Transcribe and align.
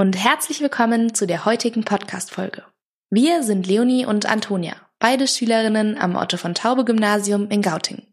Und 0.00 0.16
herzlich 0.16 0.62
willkommen 0.62 1.12
zu 1.12 1.26
der 1.26 1.44
heutigen 1.44 1.84
Podcast-Folge. 1.84 2.64
Wir 3.10 3.42
sind 3.42 3.66
Leonie 3.66 4.06
und 4.06 4.24
Antonia, 4.24 4.74
beide 4.98 5.28
Schülerinnen 5.28 5.98
am 5.98 6.16
Otto 6.16 6.38
von 6.38 6.54
Taube 6.54 6.86
Gymnasium 6.86 7.50
in 7.50 7.60
Gauting. 7.60 8.06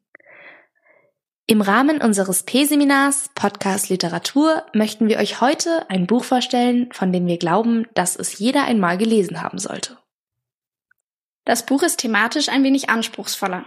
Im 1.45 1.61
Rahmen 1.61 2.01
unseres 2.01 2.43
P-Seminars 2.43 3.29
Podcast 3.35 3.87
Literatur 3.87 4.65
möchten 4.73 5.07
wir 5.07 5.17
euch 5.17 5.39
heute 5.39 5.89
ein 5.89 6.07
Buch 6.07 6.25
vorstellen, 6.25 6.91
von 6.91 7.13
dem 7.13 7.25
wir 7.25 7.37
glauben, 7.37 7.87
dass 7.93 8.17
es 8.17 8.37
jeder 8.37 8.65
einmal 8.65 8.97
gelesen 8.97 9.41
haben 9.41 9.57
sollte. 9.57 9.97
Das 11.45 11.65
Buch 11.65 11.83
ist 11.83 12.01
thematisch 12.01 12.49
ein 12.49 12.65
wenig 12.65 12.89
anspruchsvoller. 12.89 13.63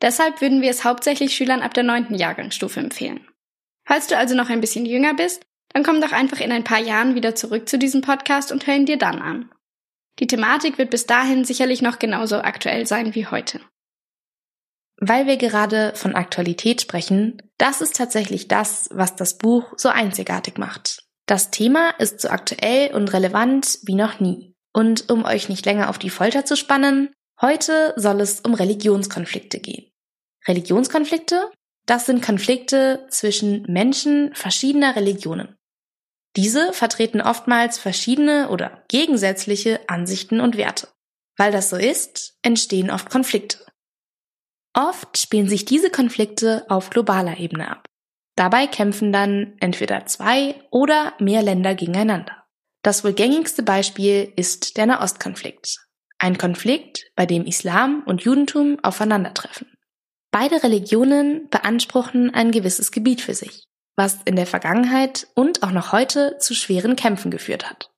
Deshalb 0.00 0.40
würden 0.40 0.62
wir 0.62 0.70
es 0.70 0.82
hauptsächlich 0.84 1.36
Schülern 1.36 1.62
ab 1.62 1.74
der 1.74 1.84
neunten 1.84 2.16
Jahrgangsstufe 2.16 2.80
empfehlen. 2.80 3.24
Falls 3.84 4.08
du 4.08 4.18
also 4.18 4.34
noch 4.34 4.50
ein 4.50 4.60
bisschen 4.60 4.84
jünger 4.84 5.14
bist, 5.14 5.46
dann 5.72 5.82
komm 5.82 6.00
doch 6.00 6.12
einfach 6.12 6.40
in 6.40 6.52
ein 6.52 6.64
paar 6.64 6.80
Jahren 6.80 7.14
wieder 7.14 7.34
zurück 7.34 7.68
zu 7.68 7.78
diesem 7.78 8.02
Podcast 8.02 8.52
und 8.52 8.66
hör 8.66 8.74
ihn 8.74 8.86
dir 8.86 8.98
dann 8.98 9.20
an. 9.20 9.50
Die 10.18 10.26
Thematik 10.26 10.78
wird 10.78 10.90
bis 10.90 11.06
dahin 11.06 11.44
sicherlich 11.44 11.82
noch 11.82 11.98
genauso 11.98 12.36
aktuell 12.36 12.86
sein 12.86 13.14
wie 13.14 13.26
heute. 13.26 13.60
Weil 14.98 15.26
wir 15.26 15.36
gerade 15.36 15.92
von 15.96 16.14
Aktualität 16.14 16.80
sprechen, 16.80 17.42
das 17.58 17.80
ist 17.80 17.96
tatsächlich 17.96 18.46
das, 18.48 18.88
was 18.92 19.16
das 19.16 19.38
Buch 19.38 19.72
so 19.76 19.88
einzigartig 19.88 20.58
macht. 20.58 21.02
Das 21.26 21.50
Thema 21.50 21.90
ist 21.98 22.20
so 22.20 22.28
aktuell 22.28 22.94
und 22.94 23.12
relevant 23.12 23.78
wie 23.82 23.94
noch 23.94 24.20
nie. 24.20 24.54
Und 24.72 25.10
um 25.10 25.24
euch 25.24 25.48
nicht 25.48 25.64
länger 25.66 25.88
auf 25.88 25.98
die 25.98 26.10
Folter 26.10 26.44
zu 26.44 26.56
spannen, 26.56 27.12
heute 27.40 27.94
soll 27.96 28.20
es 28.20 28.40
um 28.40 28.54
Religionskonflikte 28.54 29.60
gehen. 29.60 29.90
Religionskonflikte? 30.46 31.50
Das 31.86 32.06
sind 32.06 32.22
Konflikte 32.22 33.06
zwischen 33.10 33.64
Menschen 33.64 34.34
verschiedener 34.34 34.94
Religionen. 34.94 35.56
Diese 36.36 36.72
vertreten 36.72 37.20
oftmals 37.20 37.78
verschiedene 37.78 38.48
oder 38.48 38.84
gegensätzliche 38.88 39.80
Ansichten 39.88 40.40
und 40.40 40.56
Werte. 40.56 40.88
Weil 41.36 41.52
das 41.52 41.70
so 41.70 41.76
ist, 41.76 42.38
entstehen 42.42 42.90
oft 42.90 43.10
Konflikte. 43.10 43.58
Oft 44.74 45.18
spielen 45.18 45.48
sich 45.48 45.66
diese 45.66 45.90
Konflikte 45.90 46.64
auf 46.68 46.88
globaler 46.88 47.38
Ebene 47.38 47.70
ab. 47.70 47.86
Dabei 48.36 48.66
kämpfen 48.66 49.12
dann 49.12 49.56
entweder 49.60 50.06
zwei 50.06 50.54
oder 50.70 51.12
mehr 51.18 51.42
Länder 51.42 51.74
gegeneinander. 51.74 52.44
Das 52.82 53.04
wohl 53.04 53.12
gängigste 53.12 53.62
Beispiel 53.62 54.32
ist 54.36 54.78
der 54.78 54.86
Nahostkonflikt. 54.86 55.86
Ein 56.18 56.38
Konflikt, 56.38 57.04
bei 57.14 57.26
dem 57.26 57.44
Islam 57.44 58.02
und 58.06 58.22
Judentum 58.22 58.78
aufeinandertreffen. 58.82 59.70
Beide 60.30 60.62
Religionen 60.62 61.50
beanspruchen 61.50 62.32
ein 62.32 62.50
gewisses 62.52 62.90
Gebiet 62.90 63.20
für 63.20 63.34
sich 63.34 63.68
was 63.96 64.18
in 64.24 64.36
der 64.36 64.46
Vergangenheit 64.46 65.26
und 65.34 65.62
auch 65.62 65.70
noch 65.70 65.92
heute 65.92 66.36
zu 66.38 66.54
schweren 66.54 66.96
Kämpfen 66.96 67.30
geführt 67.30 67.68
hat. 67.68 67.92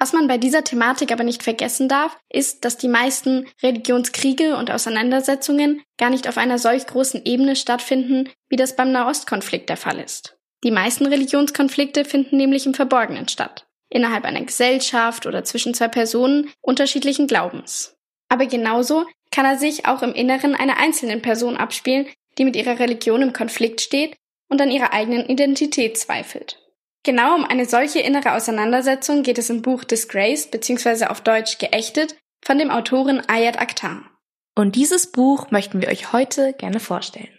Was 0.00 0.12
man 0.12 0.28
bei 0.28 0.38
dieser 0.38 0.62
Thematik 0.62 1.10
aber 1.10 1.24
nicht 1.24 1.42
vergessen 1.42 1.88
darf, 1.88 2.16
ist, 2.28 2.64
dass 2.64 2.76
die 2.76 2.88
meisten 2.88 3.48
Religionskriege 3.62 4.56
und 4.56 4.70
Auseinandersetzungen 4.70 5.82
gar 5.98 6.10
nicht 6.10 6.28
auf 6.28 6.38
einer 6.38 6.58
solch 6.58 6.86
großen 6.86 7.24
Ebene 7.24 7.56
stattfinden, 7.56 8.28
wie 8.48 8.56
das 8.56 8.76
beim 8.76 8.92
Nahostkonflikt 8.92 9.68
der 9.68 9.76
Fall 9.76 9.98
ist. 9.98 10.38
Die 10.62 10.70
meisten 10.70 11.06
Religionskonflikte 11.06 12.04
finden 12.04 12.36
nämlich 12.36 12.66
im 12.66 12.74
Verborgenen 12.74 13.28
statt, 13.28 13.66
innerhalb 13.90 14.24
einer 14.24 14.42
Gesellschaft 14.42 15.26
oder 15.26 15.42
zwischen 15.44 15.74
zwei 15.74 15.88
Personen 15.88 16.50
unterschiedlichen 16.60 17.26
Glaubens. 17.26 17.96
Aber 18.28 18.46
genauso 18.46 19.04
kann 19.32 19.46
er 19.46 19.58
sich 19.58 19.86
auch 19.86 20.02
im 20.02 20.14
Inneren 20.14 20.54
einer 20.54 20.78
einzelnen 20.78 21.22
Person 21.22 21.56
abspielen, 21.56 22.06
die 22.38 22.44
mit 22.44 22.54
ihrer 22.54 22.78
Religion 22.78 23.22
im 23.22 23.32
Konflikt 23.32 23.80
steht 23.80 24.16
und 24.48 24.60
an 24.60 24.70
ihrer 24.70 24.92
eigenen 24.92 25.26
Identität 25.26 25.98
zweifelt. 25.98 26.60
Genau 27.04 27.34
um 27.34 27.44
eine 27.44 27.64
solche 27.64 28.00
innere 28.00 28.34
Auseinandersetzung 28.34 29.22
geht 29.22 29.38
es 29.38 29.50
im 29.50 29.62
Buch 29.62 29.84
Disgraced 29.84 30.50
bzw. 30.50 31.06
auf 31.06 31.20
Deutsch 31.20 31.58
Geächtet 31.58 32.16
von 32.44 32.58
dem 32.58 32.70
Autoren 32.70 33.22
Ayat 33.28 33.58
Akhtar. 33.60 34.10
Und 34.54 34.74
dieses 34.74 35.12
Buch 35.12 35.50
möchten 35.50 35.80
wir 35.80 35.88
euch 35.88 36.12
heute 36.12 36.52
gerne 36.52 36.80
vorstellen. 36.80 37.32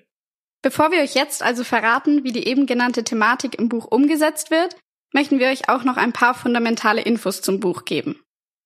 Bevor 0.62 0.92
wir 0.92 1.02
euch 1.02 1.16
jetzt 1.16 1.44
also 1.44 1.64
verraten, 1.64 2.24
wie 2.24 2.31
die 2.31 2.48
eben 2.48 2.66
genannte 2.66 3.03
Thematik 3.03 3.59
im 3.59 3.69
Buch 3.69 3.86
umgesetzt 3.86 4.52
wird, 4.52 4.75
möchten 5.14 5.40
wir 5.40 5.48
euch 5.48 5.69
auch 5.69 5.84
noch 5.84 5.98
ein 5.98 6.14
paar 6.14 6.34
fundamentale 6.34 7.02
Infos 7.02 7.42
zum 7.42 7.59
Buch 7.59 7.86
geben. 7.86 8.22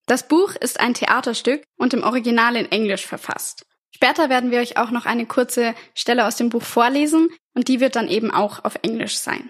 Das 0.06 0.28
Buch 0.28 0.56
ist 0.56 0.80
ein 0.80 0.94
Theaterstück 0.94 1.64
und 1.78 1.94
im 1.94 2.04
Original 2.04 2.56
in 2.56 2.72
Englisch 2.72 3.06
verfasst. 3.06 3.66
Später 3.96 4.30
werden 4.30 4.52
wir 4.52 4.60
euch 4.60 4.78
auch 4.78 4.92
noch 4.92 5.06
eine 5.06 5.26
kurze 5.26 5.76
Stelle 5.94 6.26
aus 6.26 6.36
dem 6.36 6.50
Buch 6.50 6.64
vorlesen 6.64 7.30
und 7.54 7.68
die 7.68 7.80
wird 7.80 7.96
dann 7.96 8.08
eben 8.08 8.32
auch 8.32 8.64
auf 8.66 8.76
Englisch 8.82 9.18
sein. 9.18 9.50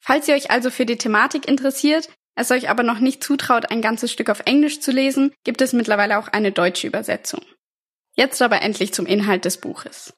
Falls 0.00 0.28
ihr 0.28 0.34
euch 0.34 0.50
also 0.50 0.70
für 0.70 0.84
die 0.84 0.98
Thematik 0.98 1.48
interessiert, 1.48 2.10
es 2.36 2.50
euch 2.50 2.68
aber 2.68 2.82
noch 2.82 2.98
nicht 2.98 3.22
zutraut, 3.22 3.70
ein 3.70 3.80
ganzes 3.80 4.12
Stück 4.12 4.28
auf 4.28 4.40
Englisch 4.44 4.80
zu 4.80 4.90
lesen, 4.90 5.32
gibt 5.44 5.60
es 5.60 5.72
mittlerweile 5.72 6.18
auch 6.18 6.28
eine 6.28 6.52
deutsche 6.52 6.86
Übersetzung. 6.86 7.40
Jetzt 8.16 8.42
aber 8.42 8.60
endlich 8.62 8.92
zum 8.92 9.06
Inhalt 9.06 9.44
des 9.44 9.58
Buches. 9.58 10.12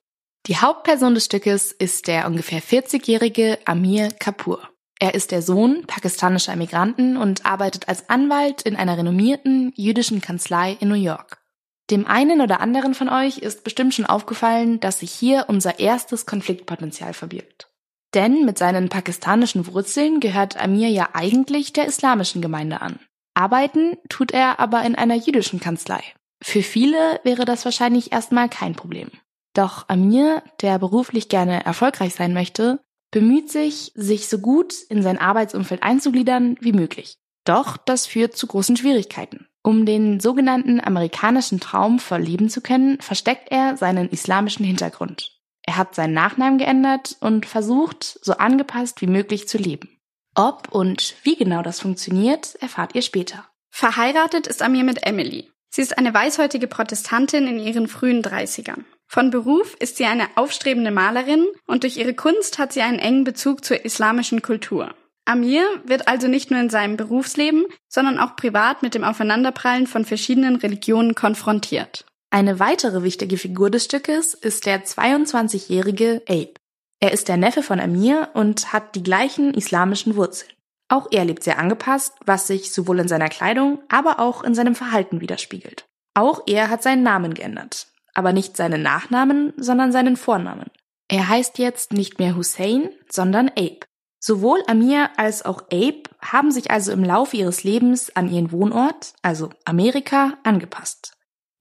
Die 0.46 0.56
Hauptperson 0.56 1.14
des 1.14 1.26
Stückes 1.26 1.72
ist 1.72 2.06
der 2.06 2.26
ungefähr 2.26 2.62
40-jährige 2.62 3.58
Amir 3.64 4.08
Kapoor. 4.18 4.70
Er 4.98 5.14
ist 5.14 5.30
der 5.30 5.42
Sohn 5.42 5.86
pakistanischer 5.86 6.52
Immigranten 6.52 7.16
und 7.16 7.44
arbeitet 7.44 7.88
als 7.88 8.08
Anwalt 8.08 8.62
in 8.62 8.76
einer 8.76 8.96
renommierten 8.96 9.72
jüdischen 9.76 10.20
Kanzlei 10.20 10.76
in 10.80 10.88
New 10.88 10.94
York. 10.94 11.42
Dem 11.90 12.06
einen 12.06 12.40
oder 12.40 12.60
anderen 12.60 12.94
von 12.94 13.08
euch 13.08 13.38
ist 13.38 13.62
bestimmt 13.62 13.94
schon 13.94 14.06
aufgefallen, 14.06 14.80
dass 14.80 15.00
sich 15.00 15.12
hier 15.12 15.44
unser 15.48 15.78
erstes 15.78 16.26
Konfliktpotenzial 16.26 17.14
verbirgt. 17.14 17.68
Denn 18.14 18.44
mit 18.44 18.58
seinen 18.58 18.88
pakistanischen 18.88 19.66
Wurzeln 19.72 20.20
gehört 20.20 20.56
Amir 20.56 20.88
ja 20.88 21.10
eigentlich 21.12 21.72
der 21.72 21.86
islamischen 21.86 22.42
Gemeinde 22.42 22.80
an. 22.80 22.98
Arbeiten 23.34 23.98
tut 24.08 24.32
er 24.32 24.58
aber 24.58 24.82
in 24.82 24.94
einer 24.94 25.14
jüdischen 25.14 25.60
Kanzlei. 25.60 26.02
Für 26.42 26.62
viele 26.62 27.20
wäre 27.24 27.44
das 27.44 27.64
wahrscheinlich 27.64 28.12
erstmal 28.12 28.48
kein 28.48 28.74
Problem. 28.74 29.10
Doch 29.54 29.88
Amir, 29.88 30.42
der 30.60 30.78
beruflich 30.78 31.28
gerne 31.28 31.64
erfolgreich 31.64 32.14
sein 32.14 32.34
möchte, 32.34 32.80
bemüht 33.10 33.50
sich, 33.50 33.92
sich 33.94 34.28
so 34.28 34.38
gut 34.38 34.74
in 34.88 35.02
sein 35.02 35.18
Arbeitsumfeld 35.18 35.82
einzugliedern 35.82 36.56
wie 36.60 36.72
möglich. 36.72 37.16
Doch 37.44 37.76
das 37.76 38.06
führt 38.06 38.36
zu 38.36 38.46
großen 38.46 38.76
Schwierigkeiten. 38.76 39.45
Um 39.66 39.84
den 39.84 40.20
sogenannten 40.20 40.80
amerikanischen 40.80 41.58
Traum 41.58 41.98
voll 41.98 42.20
leben 42.20 42.48
zu 42.48 42.60
können, 42.60 43.00
versteckt 43.00 43.50
er 43.50 43.76
seinen 43.76 44.08
islamischen 44.08 44.64
Hintergrund. 44.64 45.32
Er 45.62 45.76
hat 45.76 45.96
seinen 45.96 46.14
Nachnamen 46.14 46.58
geändert 46.58 47.16
und 47.18 47.46
versucht, 47.46 48.20
so 48.22 48.34
angepasst 48.34 49.00
wie 49.00 49.08
möglich 49.08 49.48
zu 49.48 49.58
leben. 49.58 49.98
Ob 50.36 50.68
und 50.70 51.16
wie 51.24 51.34
genau 51.34 51.62
das 51.62 51.80
funktioniert, 51.80 52.54
erfahrt 52.60 52.94
ihr 52.94 53.02
später. 53.02 53.44
Verheiratet 53.70 54.46
ist 54.46 54.62
Amir 54.62 54.84
mit 54.84 55.04
Emily. 55.04 55.50
Sie 55.68 55.82
ist 55.82 55.98
eine 55.98 56.14
weißhäutige 56.14 56.68
Protestantin 56.68 57.48
in 57.48 57.58
ihren 57.58 57.88
frühen 57.88 58.22
30ern. 58.22 58.84
Von 59.08 59.30
Beruf 59.32 59.74
ist 59.80 59.96
sie 59.96 60.04
eine 60.04 60.28
aufstrebende 60.36 60.92
Malerin 60.92 61.44
und 61.66 61.82
durch 61.82 61.96
ihre 61.96 62.14
Kunst 62.14 62.60
hat 62.60 62.72
sie 62.72 62.82
einen 62.82 63.00
engen 63.00 63.24
Bezug 63.24 63.64
zur 63.64 63.84
islamischen 63.84 64.42
Kultur. 64.42 64.94
Amir 65.26 65.64
wird 65.84 66.08
also 66.08 66.28
nicht 66.28 66.50
nur 66.50 66.60
in 66.60 66.70
seinem 66.70 66.96
Berufsleben, 66.96 67.66
sondern 67.88 68.18
auch 68.18 68.36
privat 68.36 68.82
mit 68.82 68.94
dem 68.94 69.04
Aufeinanderprallen 69.04 69.86
von 69.86 70.04
verschiedenen 70.04 70.56
Religionen 70.56 71.14
konfrontiert. 71.14 72.04
Eine 72.30 72.60
weitere 72.60 73.02
wichtige 73.02 73.36
Figur 73.36 73.70
des 73.70 73.84
Stückes 73.84 74.34
ist 74.34 74.66
der 74.66 74.84
22-jährige 74.84 76.22
Abe. 76.28 76.54
Er 77.00 77.12
ist 77.12 77.28
der 77.28 77.36
Neffe 77.36 77.62
von 77.62 77.80
Amir 77.80 78.30
und 78.34 78.72
hat 78.72 78.94
die 78.94 79.02
gleichen 79.02 79.52
islamischen 79.52 80.16
Wurzeln. 80.16 80.50
Auch 80.88 81.08
er 81.10 81.24
lebt 81.24 81.42
sehr 81.42 81.58
angepasst, 81.58 82.14
was 82.24 82.46
sich 82.46 82.72
sowohl 82.72 83.00
in 83.00 83.08
seiner 83.08 83.28
Kleidung, 83.28 83.80
aber 83.88 84.20
auch 84.20 84.44
in 84.44 84.54
seinem 84.54 84.74
Verhalten 84.74 85.20
widerspiegelt. 85.20 85.86
Auch 86.14 86.42
er 86.46 86.70
hat 86.70 86.82
seinen 86.82 87.02
Namen 87.02 87.34
geändert, 87.34 87.88
aber 88.14 88.32
nicht 88.32 88.56
seinen 88.56 88.82
Nachnamen, 88.82 89.52
sondern 89.56 89.90
seinen 89.90 90.16
Vornamen. 90.16 90.70
Er 91.08 91.28
heißt 91.28 91.58
jetzt 91.58 91.92
nicht 91.92 92.18
mehr 92.18 92.36
Hussein, 92.36 92.90
sondern 93.08 93.48
Abe. 93.50 93.80
Sowohl 94.26 94.60
Amir 94.66 95.10
als 95.18 95.44
auch 95.44 95.66
Abe 95.70 96.02
haben 96.20 96.50
sich 96.50 96.72
also 96.72 96.90
im 96.90 97.04
Laufe 97.04 97.36
ihres 97.36 97.62
Lebens 97.62 98.10
an 98.16 98.28
ihren 98.28 98.50
Wohnort, 98.50 99.12
also 99.22 99.50
Amerika, 99.64 100.36
angepasst. 100.42 101.12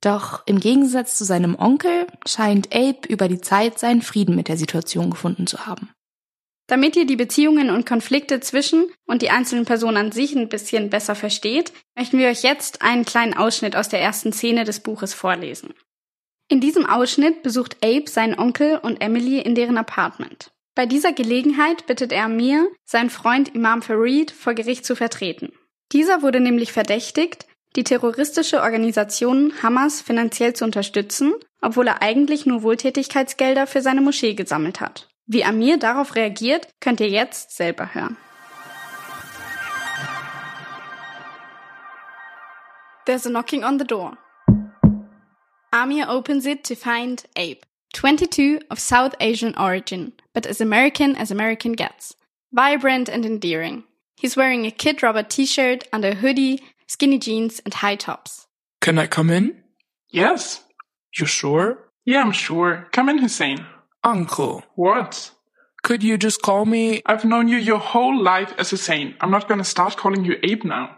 Doch 0.02 0.42
im 0.48 0.60
Gegensatz 0.60 1.16
zu 1.16 1.26
seinem 1.26 1.54
Onkel 1.60 2.08
scheint 2.26 2.74
Abe 2.74 3.08
über 3.08 3.28
die 3.28 3.40
Zeit 3.40 3.78
seinen 3.78 4.02
Frieden 4.02 4.36
mit 4.36 4.48
der 4.48 4.58
Situation 4.58 5.12
gefunden 5.12 5.46
zu 5.46 5.68
haben. 5.68 5.92
Damit 6.66 6.96
ihr 6.96 7.06
die 7.06 7.16
Beziehungen 7.16 7.70
und 7.70 7.86
Konflikte 7.86 8.40
zwischen 8.40 8.88
und 9.06 9.22
die 9.22 9.30
einzelnen 9.30 9.66
Personen 9.66 9.98
an 9.98 10.12
sich 10.12 10.36
ein 10.36 10.50
bisschen 10.50 10.90
besser 10.90 11.14
versteht, 11.14 11.72
möchten 11.96 12.18
wir 12.18 12.30
euch 12.30 12.42
jetzt 12.42 12.82
einen 12.82 13.06
kleinen 13.06 13.36
Ausschnitt 13.36 13.76
aus 13.76 13.90
der 13.90 14.02
ersten 14.02 14.34
Szene 14.34 14.64
des 14.64 14.80
Buches 14.80 15.14
vorlesen. 15.14 15.76
In 16.48 16.62
diesem 16.62 16.88
Ausschnitt 16.88 17.44
besucht 17.44 17.78
Abe 17.86 18.10
seinen 18.10 18.40
Onkel 18.40 18.80
und 18.80 19.02
Emily 19.02 19.40
in 19.40 19.54
deren 19.54 19.78
Apartment. 19.78 20.50
Bei 20.76 20.86
dieser 20.86 21.14
Gelegenheit 21.14 21.88
bittet 21.88 22.12
er 22.12 22.26
Amir, 22.26 22.68
seinen 22.84 23.10
Freund 23.10 23.56
Imam 23.56 23.82
Farid 23.82 24.32
vor 24.32 24.54
Gericht 24.54 24.86
zu 24.86 24.98
vertreten. 24.98 25.54
Dieser 25.94 26.22
wurde 26.22 26.42
nämlich 26.42 26.74
verdächtigt, 26.74 27.48
die 27.78 27.86
terroristische 27.86 28.62
Organisation 28.62 29.54
Hamas 29.64 30.02
finanziell 30.02 30.54
zu 30.54 30.66
unterstützen, 30.66 31.34
obwohl 31.62 31.88
er 31.88 32.02
eigentlich 32.02 32.46
nur 32.46 32.62
Wohltätigkeitsgelder 32.62 33.68
für 33.68 33.82
seine 33.82 34.02
Moschee 34.02 34.34
gesammelt 34.34 34.82
hat. 34.82 35.08
Wie 35.26 35.46
Amir 35.46 35.78
darauf 35.78 36.16
reagiert, 36.16 36.68
könnt 36.82 37.00
ihr 37.00 37.10
jetzt 37.10 37.56
selber 37.56 37.94
hören. 37.94 38.18
There's 43.06 43.26
a 43.26 43.30
knocking 43.30 43.64
on 43.64 43.80
the 43.80 43.86
door. 43.86 44.18
Amir 45.72 46.10
opens 46.10 46.46
it 46.46 46.66
to 46.68 46.76
find 46.76 47.24
Abe, 47.38 47.62
22 47.96 48.60
of 48.70 48.78
South 48.78 49.16
Asian 49.22 49.56
origin, 49.58 50.12
but 50.34 50.46
as 50.46 50.60
American 50.60 51.16
as 51.16 51.32
American 51.32 51.72
gets. 51.72 52.14
Vibrant 52.54 53.08
and 53.10 53.26
endearing. 53.26 53.86
He's 54.18 54.36
wearing 54.36 54.66
a 54.66 54.72
Kid 54.72 55.02
Robert 55.02 55.30
t-shirt 55.30 55.88
under 55.94 56.10
a 56.10 56.16
hoodie, 56.16 56.62
skinny 56.88 57.18
jeans, 57.18 57.62
and 57.64 57.74
high 57.74 57.96
tops. 57.96 58.48
Can 58.82 59.00
I 59.00 59.08
come 59.08 59.30
in? 59.30 59.64
Yes. 60.12 60.62
You 61.18 61.26
sure? 61.26 61.90
Yeah, 62.06 62.22
I'm 62.22 62.34
sure. 62.34 62.88
Come 62.92 63.08
in, 63.10 63.18
Hussein. 63.20 63.66
Uncle, 64.04 64.64
What? 64.76 65.32
could 65.82 66.04
you 66.04 66.18
just 66.18 66.42
call 66.42 66.66
me? 66.66 67.02
I've 67.06 67.26
known 67.26 67.48
you 67.48 67.58
your 67.58 67.80
whole 67.80 68.22
life 68.22 68.54
as 68.58 68.72
Hussein. 68.72 69.16
I'm 69.22 69.32
not 69.32 69.48
gonna 69.48 69.64
start 69.64 69.96
calling 69.98 70.26
you 70.26 70.36
Abe 70.44 70.64
now. 70.66 70.98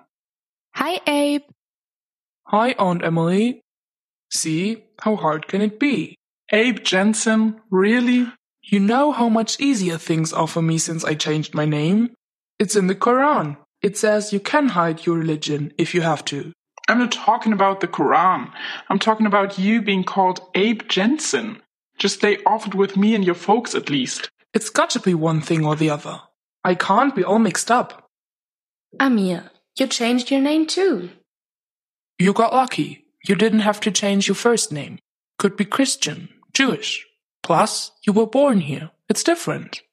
Hi, 0.75 0.99
Abe. 1.05 1.43
Hi, 2.47 2.71
Aunt 2.79 3.03
Emily. 3.03 3.61
See, 4.33 4.83
how 5.01 5.15
hard 5.15 5.47
can 5.47 5.61
it 5.61 5.79
be? 5.79 6.15
Abe 6.51 6.81
Jensen? 6.81 7.59
Really? 7.69 8.31
You 8.63 8.79
know 8.79 9.11
how 9.11 9.27
much 9.27 9.59
easier 9.59 9.97
things 9.97 10.31
are 10.31 10.47
for 10.47 10.61
me 10.61 10.77
since 10.77 11.03
I 11.03 11.13
changed 11.13 11.53
my 11.53 11.65
name? 11.65 12.11
It's 12.57 12.75
in 12.75 12.87
the 12.87 12.95
Quran. 12.95 13.57
It 13.81 13.97
says 13.97 14.31
you 14.31 14.39
can 14.39 14.69
hide 14.69 15.05
your 15.05 15.17
religion 15.17 15.73
if 15.77 15.93
you 15.93 16.01
have 16.01 16.23
to. 16.25 16.53
I'm 16.87 16.99
not 16.99 17.11
talking 17.11 17.51
about 17.51 17.81
the 17.81 17.87
Quran. 17.87 18.49
I'm 18.89 18.97
talking 18.97 19.25
about 19.25 19.59
you 19.59 19.81
being 19.81 20.05
called 20.05 20.39
Abe 20.55 20.87
Jensen. 20.87 21.61
Just 21.97 22.15
stay 22.15 22.37
off 22.45 22.65
it 22.65 22.75
with 22.75 22.95
me 22.95 23.13
and 23.13 23.25
your 23.25 23.35
folks 23.35 23.75
at 23.75 23.89
least. 23.89 24.29
It's 24.53 24.69
got 24.69 24.89
to 24.91 25.01
be 25.01 25.13
one 25.13 25.41
thing 25.41 25.65
or 25.65 25.75
the 25.75 25.89
other. 25.89 26.21
I 26.63 26.75
can't 26.75 27.13
be 27.13 27.25
all 27.25 27.39
mixed 27.39 27.69
up. 27.69 28.07
Amir, 29.01 29.51
you 29.77 29.87
changed 29.87 30.31
your 30.31 30.41
name 30.41 30.65
too. 30.65 31.09
You 32.17 32.31
got 32.31 32.53
lucky. 32.53 33.05
You 33.27 33.35
didn't 33.35 33.59
have 33.59 33.81
to 33.81 33.91
change 33.91 34.29
your 34.29 34.35
first 34.35 34.71
name. 34.71 34.99
Could 35.37 35.57
be 35.57 35.65
Christian, 35.65 36.29
Jewish. 36.57 37.05
Plus, 37.43 37.91
you 38.01 38.13
were 38.13 38.25
born 38.25 38.61
here. 38.61 38.89
It's 39.09 39.23
different. 39.23 39.83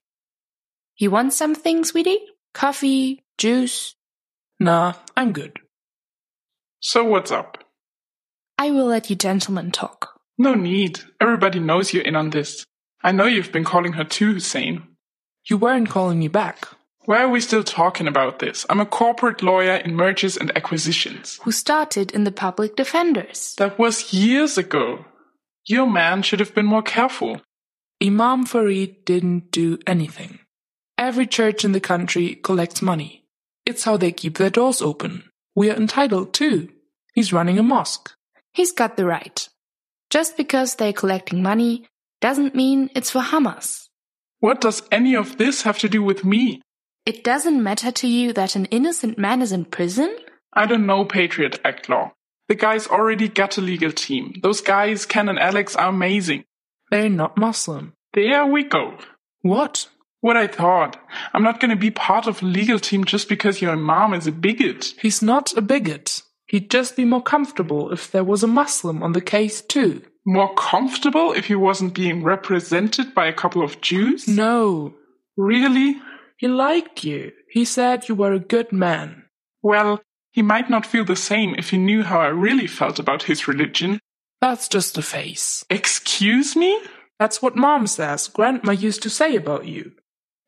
You 0.96 1.10
want 1.10 1.34
something, 1.34 1.84
sweetie? 1.84 2.24
Coffee, 2.54 3.22
juice? 3.36 3.96
Nah, 4.58 4.94
I'm 5.14 5.32
good. 5.32 5.58
So 6.80 7.04
what's 7.04 7.30
up? 7.30 7.58
I 8.56 8.70
will 8.70 8.86
let 8.86 9.10
you 9.10 9.16
gentlemen 9.16 9.72
talk. 9.72 10.18
No 10.38 10.54
need. 10.54 11.00
Everybody 11.20 11.60
knows 11.60 11.92
you're 11.92 12.02
in 12.02 12.16
on 12.16 12.30
this. 12.30 12.64
I 13.02 13.12
know 13.12 13.26
you've 13.26 13.52
been 13.52 13.64
calling 13.64 13.92
her 13.92 14.04
too, 14.04 14.32
Hussein. 14.32 14.84
You 15.44 15.58
weren't 15.58 15.90
calling 15.90 16.18
me 16.18 16.28
back. 16.28 16.66
Why 17.04 17.24
are 17.24 17.28
we 17.28 17.42
still 17.42 17.62
talking 17.62 18.08
about 18.08 18.38
this? 18.38 18.64
I'm 18.70 18.80
a 18.80 18.86
corporate 18.86 19.42
lawyer 19.42 19.76
in 19.76 19.94
mergers 19.94 20.38
and 20.38 20.50
acquisitions. 20.56 21.38
Who 21.42 21.52
started 21.52 22.12
in 22.12 22.24
the 22.24 22.32
public 22.32 22.74
defenders? 22.74 23.54
That 23.58 23.78
was 23.78 24.14
years 24.14 24.56
ago. 24.56 25.04
Your 25.66 25.90
man 25.90 26.22
should 26.22 26.40
have 26.40 26.54
been 26.54 26.66
more 26.66 26.82
careful. 26.82 27.40
Imam 28.02 28.44
Farid 28.44 29.04
didn't 29.04 29.50
do 29.50 29.78
anything. 29.86 30.40
Every 30.98 31.26
church 31.26 31.64
in 31.64 31.72
the 31.72 31.80
country 31.80 32.34
collects 32.34 32.82
money. 32.82 33.24
It's 33.64 33.84
how 33.84 33.96
they 33.96 34.12
keep 34.12 34.36
their 34.36 34.50
doors 34.50 34.82
open. 34.82 35.24
We 35.54 35.70
are 35.70 35.76
entitled 35.76 36.34
too. 36.34 36.68
He's 37.14 37.32
running 37.32 37.58
a 37.58 37.62
mosque. 37.62 38.12
He's 38.52 38.72
got 38.72 38.96
the 38.96 39.06
right. 39.06 39.48
Just 40.10 40.36
because 40.36 40.74
they're 40.74 40.92
collecting 40.92 41.42
money 41.42 41.86
doesn't 42.20 42.54
mean 42.54 42.90
it's 42.94 43.10
for 43.10 43.22
Hamas. 43.22 43.88
What 44.40 44.60
does 44.60 44.82
any 44.92 45.16
of 45.16 45.38
this 45.38 45.62
have 45.62 45.78
to 45.78 45.88
do 45.88 46.02
with 46.02 46.24
me? 46.24 46.60
It 47.06 47.24
doesn't 47.24 47.62
matter 47.62 47.90
to 47.90 48.06
you 48.06 48.32
that 48.34 48.54
an 48.54 48.66
innocent 48.66 49.18
man 49.18 49.40
is 49.40 49.52
in 49.52 49.64
prison? 49.64 50.14
I 50.52 50.66
don't 50.66 50.86
know 50.86 51.04
Patriot 51.04 51.60
Act 51.64 51.88
law. 51.88 52.12
The 52.48 52.54
guys 52.54 52.86
already 52.86 53.28
got 53.28 53.56
a 53.58 53.62
legal 53.62 53.92
team. 53.92 54.34
Those 54.42 54.60
guys, 54.60 55.06
Ken 55.06 55.28
and 55.28 55.38
Alex, 55.38 55.76
are 55.76 55.88
amazing. 55.88 56.44
They're 56.90 57.08
not 57.08 57.38
Muslim. 57.38 57.94
There 58.12 58.46
we 58.46 58.64
go. 58.64 58.98
What? 59.42 59.88
What 60.20 60.36
I 60.36 60.46
thought. 60.46 60.96
I'm 61.32 61.42
not 61.42 61.60
gonna 61.60 61.76
be 61.76 61.90
part 61.90 62.26
of 62.26 62.42
a 62.42 62.46
legal 62.46 62.78
team 62.78 63.04
just 63.04 63.28
because 63.28 63.60
your 63.60 63.76
mom 63.76 64.14
is 64.14 64.26
a 64.26 64.32
bigot. 64.32 64.94
He's 65.00 65.22
not 65.22 65.56
a 65.56 65.62
bigot. 65.62 66.22
He'd 66.46 66.70
just 66.70 66.96
be 66.96 67.04
more 67.04 67.22
comfortable 67.22 67.92
if 67.92 68.10
there 68.10 68.24
was 68.24 68.42
a 68.42 68.46
Muslim 68.46 69.02
on 69.02 69.12
the 69.12 69.20
case 69.20 69.60
too. 69.60 70.02
More 70.26 70.54
comfortable 70.54 71.32
if 71.32 71.46
he 71.46 71.54
wasn't 71.54 71.94
being 71.94 72.22
represented 72.22 73.14
by 73.14 73.26
a 73.26 73.32
couple 73.32 73.62
of 73.62 73.80
Jews? 73.80 74.26
No. 74.26 74.94
Really? 75.36 75.96
He 76.38 76.48
liked 76.48 77.04
you. 77.04 77.32
He 77.50 77.64
said 77.64 78.08
you 78.08 78.14
were 78.14 78.32
a 78.32 78.38
good 78.38 78.72
man. 78.72 79.24
Well, 79.62 80.00
he 80.34 80.42
might 80.42 80.68
not 80.68 80.84
feel 80.84 81.04
the 81.04 81.14
same 81.14 81.54
if 81.54 81.70
he 81.70 81.78
knew 81.78 82.02
how 82.02 82.20
I 82.20 82.26
really 82.26 82.66
felt 82.66 82.98
about 82.98 83.22
his 83.22 83.46
religion. 83.46 84.00
That's 84.40 84.66
just 84.66 84.98
a 84.98 85.02
face. 85.02 85.64
Excuse 85.70 86.56
me? 86.56 86.76
That's 87.20 87.40
what 87.40 87.54
mom 87.54 87.86
says 87.86 88.26
grandma 88.26 88.72
used 88.72 89.00
to 89.04 89.10
say 89.10 89.36
about 89.36 89.66
you. 89.66 89.92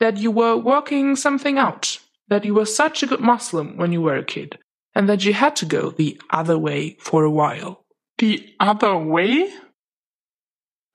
That 0.01 0.17
you 0.17 0.33
were 0.33 0.57
working 0.57 1.15
something 1.15 1.57
out. 1.57 2.01
That 2.27 2.45
you 2.45 2.53
were 2.53 2.67
such 2.67 3.05
a 3.05 3.07
good 3.07 3.21
Muslim 3.21 3.77
when 3.77 3.93
you 3.93 4.03
were 4.03 4.17
a 4.17 4.25
kid. 4.25 4.59
And 4.93 5.09
that 5.09 5.25
you 5.25 5.33
had 5.33 5.55
to 5.57 5.65
go 5.65 5.91
the 5.91 6.21
other 6.31 6.59
way 6.59 6.97
for 6.99 7.23
a 7.23 7.31
while. 7.31 7.85
The 8.19 8.45
other 8.59 8.97
way? 8.97 9.53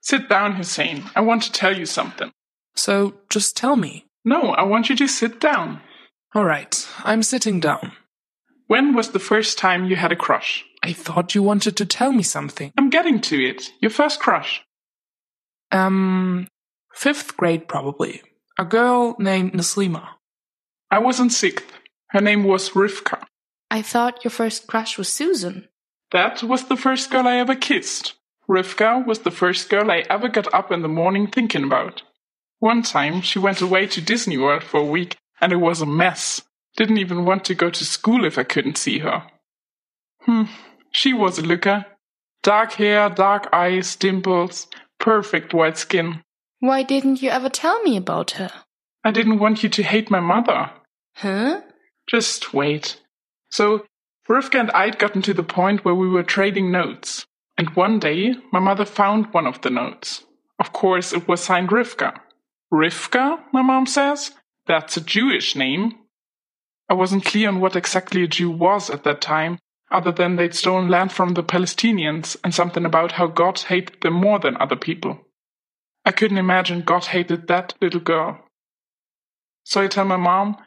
Sit 0.02 0.28
down, 0.28 0.56
Hussein. 0.56 1.04
I 1.16 1.22
want 1.22 1.44
to 1.44 1.52
tell 1.52 1.78
you 1.78 1.86
something. 1.86 2.30
So 2.74 3.14
just 3.30 3.56
tell 3.56 3.76
me. 3.76 4.04
No, 4.22 4.50
I 4.50 4.64
want 4.64 4.90
you 4.90 4.96
to 4.96 5.08
sit 5.08 5.40
down. 5.40 5.80
Alright, 6.36 6.86
I'm 7.04 7.22
sitting 7.22 7.58
down. 7.58 7.92
When 8.66 8.94
was 8.94 9.10
the 9.10 9.18
first 9.18 9.58
time 9.58 9.84
you 9.84 9.96
had 9.96 10.12
a 10.12 10.16
crush? 10.16 10.64
I 10.82 10.92
thought 10.92 11.34
you 11.34 11.42
wanted 11.42 11.76
to 11.76 11.86
tell 11.86 12.12
me 12.12 12.22
something. 12.22 12.72
I'm 12.76 12.90
getting 12.90 13.20
to 13.22 13.36
it. 13.36 13.72
Your 13.80 13.90
first 13.90 14.20
crush. 14.20 14.62
Um, 15.70 16.48
fifth 16.92 17.36
grade 17.36 17.68
probably. 17.68 18.22
A 18.58 18.64
girl 18.64 19.16
named 19.18 19.52
Naslima. 19.52 20.06
I 20.90 20.98
was 20.98 21.20
in 21.20 21.30
sixth. 21.30 21.66
Her 22.08 22.20
name 22.20 22.44
was 22.44 22.70
Rivka. 22.70 23.24
I 23.70 23.80
thought 23.80 24.24
your 24.24 24.30
first 24.30 24.66
crush 24.66 24.98
was 24.98 25.08
Susan. 25.08 25.68
That 26.10 26.42
was 26.42 26.64
the 26.64 26.76
first 26.76 27.10
girl 27.10 27.26
I 27.26 27.36
ever 27.36 27.54
kissed. 27.54 28.14
Rivka 28.48 29.06
was 29.06 29.20
the 29.20 29.30
first 29.30 29.70
girl 29.70 29.90
I 29.90 30.04
ever 30.10 30.28
got 30.28 30.52
up 30.52 30.70
in 30.70 30.82
the 30.82 30.88
morning 30.88 31.26
thinking 31.26 31.64
about. 31.64 32.02
One 32.58 32.82
time 32.82 33.22
she 33.22 33.38
went 33.38 33.62
away 33.62 33.86
to 33.86 34.02
Disney 34.02 34.36
World 34.36 34.62
for 34.62 34.80
a 34.80 34.84
week 34.84 35.16
and 35.40 35.52
it 35.52 35.56
was 35.56 35.80
a 35.80 35.86
mess. 35.86 36.42
Didn't 36.76 36.98
even 36.98 37.24
want 37.24 37.44
to 37.46 37.54
go 37.54 37.70
to 37.70 37.84
school 37.84 38.24
if 38.24 38.38
I 38.38 38.44
couldn't 38.44 38.78
see 38.78 39.00
her. 39.00 39.24
Hmm, 40.22 40.44
she 40.90 41.12
was 41.12 41.38
a 41.38 41.42
looker. 41.42 41.86
Dark 42.42 42.72
hair, 42.72 43.08
dark 43.08 43.48
eyes, 43.52 43.94
dimples, 43.96 44.66
perfect 44.98 45.54
white 45.54 45.78
skin. 45.78 46.22
Why 46.60 46.82
didn't 46.82 47.22
you 47.22 47.30
ever 47.30 47.48
tell 47.48 47.82
me 47.82 47.96
about 47.96 48.32
her? 48.32 48.50
I 49.04 49.10
didn't 49.10 49.38
want 49.38 49.62
you 49.62 49.68
to 49.68 49.82
hate 49.82 50.10
my 50.10 50.20
mother. 50.20 50.70
Huh? 51.16 51.60
Just 52.08 52.54
wait. 52.54 53.00
So, 53.50 53.84
Rivka 54.28 54.60
and 54.60 54.70
I'd 54.70 54.98
gotten 54.98 55.22
to 55.22 55.34
the 55.34 55.42
point 55.42 55.84
where 55.84 55.94
we 55.94 56.08
were 56.08 56.22
trading 56.22 56.70
notes. 56.70 57.26
And 57.58 57.70
one 57.70 57.98
day, 57.98 58.34
my 58.52 58.60
mother 58.60 58.84
found 58.84 59.32
one 59.32 59.46
of 59.46 59.60
the 59.60 59.70
notes. 59.70 60.24
Of 60.58 60.72
course, 60.72 61.12
it 61.12 61.28
was 61.28 61.42
signed 61.42 61.68
Rivka. 61.70 62.14
Rivka, 62.72 63.38
my 63.52 63.62
mom 63.62 63.86
says? 63.86 64.32
That's 64.66 64.96
a 64.96 65.00
Jewish 65.00 65.54
name. 65.56 65.98
I 66.92 66.94
wasn't 66.94 67.24
clear 67.24 67.48
on 67.48 67.58
what 67.58 67.74
exactly 67.74 68.22
a 68.22 68.28
Jew 68.28 68.50
was 68.50 68.90
at 68.90 69.02
that 69.04 69.22
time, 69.22 69.58
other 69.90 70.12
than 70.12 70.36
they'd 70.36 70.54
stolen 70.54 70.90
land 70.90 71.10
from 71.10 71.32
the 71.32 71.42
Palestinians 71.42 72.36
and 72.44 72.54
something 72.54 72.84
about 72.84 73.12
how 73.12 73.28
God 73.28 73.58
hated 73.60 74.02
them 74.02 74.12
more 74.12 74.38
than 74.38 74.58
other 74.58 74.76
people. 74.76 75.18
I 76.04 76.12
couldn't 76.12 76.36
imagine 76.36 76.82
God 76.82 77.06
hated 77.06 77.48
that 77.48 77.72
little 77.80 78.02
girl. 78.02 78.44
So 79.64 79.80
I 79.80 79.86
tell 79.86 80.04
my 80.04 80.18
mom, 80.18 80.58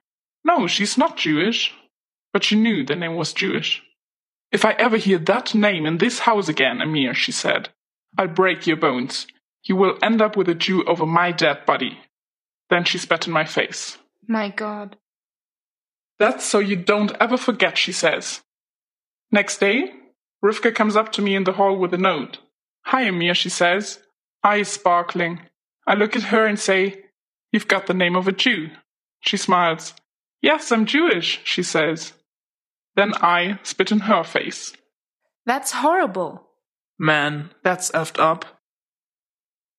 no, 0.44 0.66
she's 0.66 0.98
not 0.98 1.16
Jewish. 1.16 1.76
But 2.34 2.44
she 2.44 2.56
knew 2.56 2.84
the 2.84 2.96
name 2.96 3.16
was 3.16 3.32
Jewish. 3.32 3.84
If 4.52 4.66
I 4.66 4.72
ever 4.72 4.98
hear 4.98 5.20
that 5.20 5.54
name 5.54 5.86
in 5.86 6.00
this 6.00 6.18
house 6.18 6.50
again, 6.50 6.82
Amir, 6.82 7.14
she 7.14 7.32
said, 7.32 7.70
I'll 8.18 8.30
break 8.30 8.66
your 8.66 8.78
bones. 8.78 9.28
You 9.62 9.76
will 9.76 10.00
end 10.02 10.24
up 10.24 10.36
with 10.36 10.50
a 10.50 10.56
Jew 10.56 10.86
over 10.86 11.06
my 11.06 11.32
dead 11.32 11.68
body. 11.68 12.00
Then 12.72 12.84
she 12.84 12.98
spat 12.98 13.28
in 13.28 13.34
my 13.34 13.46
face. 13.46 14.00
My 14.28 14.50
god. 14.50 14.98
That's 16.20 16.46
so 16.46 16.60
you 16.60 16.76
don't 16.76 17.12
ever 17.20 17.38
forget, 17.38 17.78
she 17.78 17.92
says. 17.92 18.42
Next 19.32 19.58
day, 19.58 19.92
Rivka 20.44 20.74
comes 20.74 20.96
up 20.96 21.12
to 21.14 21.22
me 21.22 21.36
in 21.36 21.44
the 21.44 21.54
hall 21.54 21.78
with 21.78 21.94
a 21.94 21.98
note. 21.98 22.40
Hi, 22.86 23.04
Amir, 23.04 23.34
she 23.34 23.50
says, 23.50 24.00
eyes 24.44 24.70
sparkling. 24.70 25.42
I 25.88 25.96
look 25.96 26.16
at 26.16 26.24
her 26.24 26.46
and 26.46 26.60
say, 26.60 27.06
You've 27.52 27.68
got 27.68 27.88
the 27.88 27.94
name 27.94 28.16
of 28.16 28.28
a 28.28 28.32
Jew. 28.32 28.70
She 29.22 29.38
smiles. 29.38 29.94
Yes, 30.42 30.72
I'm 30.72 30.86
Jewish, 30.86 31.42
she 31.44 31.64
says. 31.64 32.14
Then 32.96 33.14
I 33.16 33.60
spit 33.64 33.92
in 33.92 34.02
her 34.02 34.24
face. 34.24 34.74
That's 35.46 35.72
horrible. 35.72 36.48
Man, 37.00 37.52
that's 37.64 37.92
effed 37.92 38.20
up. 38.20 38.46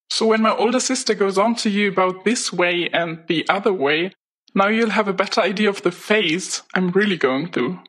So 0.09 0.25
when 0.25 0.41
my 0.41 0.55
older 0.55 0.79
sister 0.79 1.13
goes 1.13 1.37
on 1.37 1.55
to 1.55 1.69
you 1.69 1.89
about 1.89 2.25
this 2.25 2.53
way 2.53 2.89
and 2.93 3.23
the 3.27 3.47
other 3.49 3.73
way, 3.73 4.11
now 4.57 4.69
you'll 4.69 4.89
have 4.89 5.07
a 5.07 5.13
better 5.13 5.39
idea 5.39 5.69
of 5.69 5.83
the 5.83 5.91
phase 5.91 6.63
I'm 6.73 6.89
really 6.89 7.15
going 7.15 7.51
through. 7.51 7.79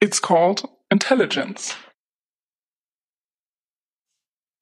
It's 0.00 0.20
called 0.20 0.68
intelligence. 0.92 1.74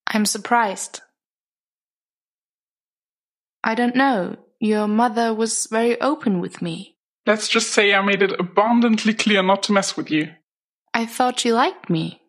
I'm 0.07 0.25
surprised. 0.25 1.02
I 3.62 3.75
don't 3.75 3.95
know. 3.95 4.37
Your 4.61 4.88
mother 4.88 5.35
was 5.35 5.68
very 5.71 6.00
open 6.00 6.40
with 6.40 6.62
me. 6.62 6.97
Let's 7.26 7.49
just 7.49 7.71
say 7.71 7.92
I 7.92 8.00
made 8.00 8.23
it 8.23 8.40
abundantly 8.40 9.12
clear 9.12 9.42
not 9.42 9.62
to 9.64 9.73
mess 9.73 9.95
with 9.95 10.11
you. 10.11 10.30
I 10.95 11.04
thought 11.04 11.40
she 11.40 11.52
liked 11.52 11.90
me. 11.90 12.23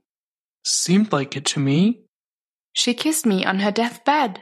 Seemed 0.66 1.14
like 1.14 1.38
it 1.38 1.46
to 1.46 1.62
me. 1.62 2.02
She 2.74 2.94
kissed 2.94 3.26
me 3.26 3.46
on 3.46 3.60
her 3.60 3.72
deathbed. 3.72 4.42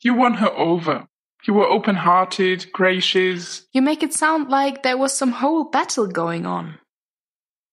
You 0.00 0.14
won 0.14 0.34
her 0.34 0.50
over. 0.50 1.06
You 1.46 1.54
were 1.54 1.66
open 1.66 1.96
hearted, 1.96 2.66
gracious. 2.72 3.66
You 3.72 3.82
make 3.82 4.02
it 4.02 4.14
sound 4.14 4.48
like 4.48 4.82
there 4.82 4.96
was 4.98 5.12
some 5.12 5.32
whole 5.32 5.64
battle 5.64 6.06
going 6.06 6.46
on. 6.46 6.78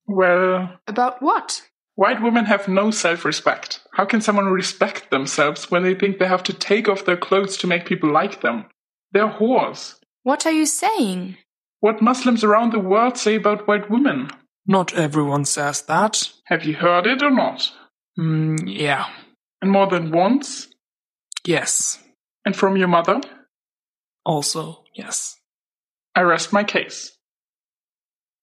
Well, 0.07 0.79
About 0.88 1.21
what? 1.21 1.63
white 1.95 2.21
women 2.23 2.45
have 2.45 2.67
no 2.67 2.89
self 2.91 3.25
respect. 3.25 3.81
How 3.93 4.05
can 4.05 4.21
someone 4.21 4.45
respect 4.47 5.11
themselves 5.11 5.69
when 5.69 5.83
they 5.83 5.93
think 5.93 6.17
they 6.17 6.27
have 6.27 6.43
to 6.43 6.53
take 6.53 6.88
off 6.88 7.05
their 7.05 7.17
clothes 7.17 7.57
to 7.57 7.67
make 7.67 7.85
people 7.85 8.11
like 8.11 8.41
them? 8.41 8.65
They're 9.11 9.27
whores. 9.27 9.95
What 10.23 10.45
are 10.45 10.51
you 10.51 10.65
saying? 10.65 11.38
What 11.81 12.01
Muslims 12.01 12.43
around 12.43 12.71
the 12.73 12.79
world 12.79 13.17
say 13.17 13.35
about 13.35 13.67
white 13.67 13.89
women. 13.89 14.29
Not 14.65 14.93
everyone 14.93 15.45
says 15.45 15.81
that. 15.83 16.31
Have 16.45 16.63
you 16.63 16.73
heard 16.75 17.05
it 17.07 17.21
or 17.21 17.31
not? 17.31 17.71
Mm, 18.17 18.59
yeah. 18.65 19.07
And 19.61 19.71
more 19.71 19.88
than 19.88 20.11
once? 20.11 20.67
Yes. 21.45 21.99
And 22.45 22.55
from 22.55 22.77
your 22.77 22.88
mother? 22.88 23.21
Also, 24.29 24.83
yes. 24.93 25.38
I 26.13 26.21
rest 26.21 26.53
my 26.53 26.63
case. 26.63 27.17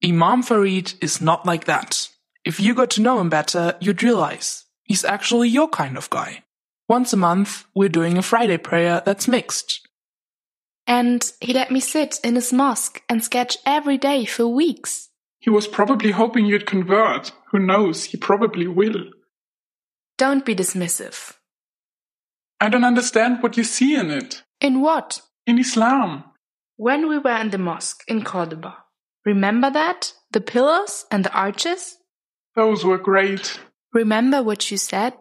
Imam 0.04 0.42
Farid 0.42 0.94
is 1.00 1.20
not 1.20 1.46
like 1.46 1.66
that. 1.66 2.08
If 2.44 2.58
you 2.58 2.74
got 2.74 2.90
to 2.90 3.00
know 3.00 3.20
him 3.20 3.30
better, 3.30 3.76
you'd 3.80 4.02
realize 4.02 4.64
he's 4.82 5.04
actually 5.04 5.48
your 5.48 5.68
kind 5.68 5.96
of 5.96 6.10
guy. 6.10 6.42
Once 6.88 7.12
a 7.12 7.16
month, 7.16 7.66
we're 7.72 7.88
doing 7.88 8.18
a 8.18 8.22
Friday 8.22 8.56
prayer 8.56 9.00
that's 9.06 9.28
mixed. 9.28 9.86
And 10.88 11.32
he 11.40 11.52
let 11.52 11.70
me 11.70 11.78
sit 11.78 12.18
in 12.24 12.34
his 12.34 12.52
mosque 12.52 13.00
and 13.08 13.22
sketch 13.22 13.56
every 13.64 13.96
day 13.96 14.24
for 14.24 14.48
weeks. 14.48 15.10
He 15.38 15.50
was 15.50 15.68
probably 15.68 16.10
hoping 16.10 16.46
you'd 16.46 16.66
convert. 16.66 17.30
Who 17.52 17.60
knows? 17.60 18.06
He 18.06 18.16
probably 18.16 18.66
will. 18.66 19.04
Don't 20.18 20.44
be 20.44 20.56
dismissive. 20.56 21.34
I 22.60 22.70
don't 22.70 22.84
understand 22.84 23.40
what 23.40 23.56
you 23.56 23.62
see 23.62 23.94
in 23.94 24.10
it. 24.10 24.42
In 24.60 24.80
what? 24.80 25.20
In 25.46 25.58
Islam. 25.58 26.24
When 26.76 27.08
we 27.08 27.18
were 27.18 27.36
in 27.36 27.50
the 27.50 27.58
mosque 27.58 28.02
in 28.08 28.24
Cordoba. 28.24 28.78
Remember 29.24 29.70
that? 29.70 30.12
The 30.32 30.40
pillars 30.40 31.06
and 31.10 31.24
the 31.24 31.32
arches? 31.32 31.96
Those 32.54 32.84
were 32.84 32.98
great. 32.98 33.60
Remember 33.92 34.42
what 34.42 34.70
you 34.70 34.76
said? 34.76 35.14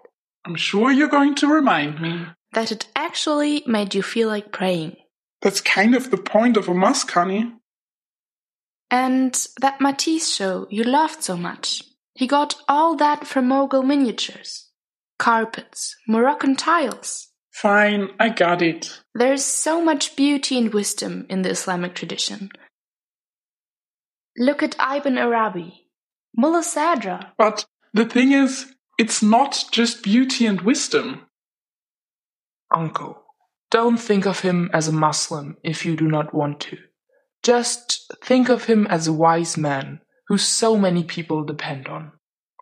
I'm 0.46 0.55
sure 0.55 0.91
you're 0.91 1.08
going 1.08 1.36
to 1.36 1.48
remind 1.48 2.01
me. 2.01 2.25
That 2.53 2.72
it 2.72 2.88
actually 2.96 3.63
made 3.67 3.94
you 3.94 4.01
feel 4.01 4.27
like 4.27 4.51
praying. 4.51 4.96
That's 5.41 5.62
kind 5.62 5.96
of 5.96 6.12
the 6.12 6.17
point 6.17 6.58
of 6.58 6.67
a 6.67 6.74
mosque, 6.74 7.12
honey. 7.12 7.53
And 8.89 9.34
that 9.62 9.82
Matisse 9.82 10.34
show 10.34 10.67
you 10.70 10.84
loved 10.84 11.24
so 11.24 11.36
much. 11.38 11.84
He 12.13 12.27
got 12.27 12.55
all 12.67 12.96
that 12.96 13.27
from 13.27 13.48
Mogul 13.48 13.84
miniatures. 13.84 14.70
Carpets, 15.20 15.96
Moroccan 16.08 16.55
tiles. 16.55 17.29
Fine, 17.55 18.09
I 18.19 18.29
got 18.29 18.62
it. 18.62 19.01
There's 19.13 19.45
so 19.45 19.81
much 19.81 20.17
beauty 20.17 20.57
and 20.57 20.74
wisdom 20.74 21.25
in 21.29 21.41
the 21.41 21.51
Islamic 21.51 21.95
tradition. 21.95 22.50
Look 24.38 24.62
at 24.62 24.75
Ibn 24.77 25.17
Arabi, 25.17 25.88
Mullah 26.35 26.63
Sadra. 26.63 27.31
But 27.38 27.65
the 27.93 28.03
thing 28.03 28.33
is, 28.33 28.75
it's 28.97 29.24
not 29.24 29.63
just 29.71 30.03
beauty 30.03 30.45
and 30.45 30.59
wisdom. 30.59 31.27
Uncle, 32.75 33.24
don't 33.71 33.97
think 33.97 34.25
of 34.25 34.41
him 34.41 34.69
as 34.74 34.89
a 34.89 34.91
Muslim 34.91 35.55
if 35.63 35.85
you 35.85 35.95
do 35.95 36.09
not 36.09 36.33
want 36.33 36.59
to. 36.59 36.77
Just 37.41 38.12
think 38.21 38.50
of 38.50 38.65
him 38.65 38.85
as 38.88 39.07
a 39.07 39.13
wise 39.13 39.55
man 39.55 40.01
who 40.27 40.38
so 40.38 40.77
many 40.77 41.05
people 41.05 41.45
depend 41.45 41.88
on. 41.88 42.12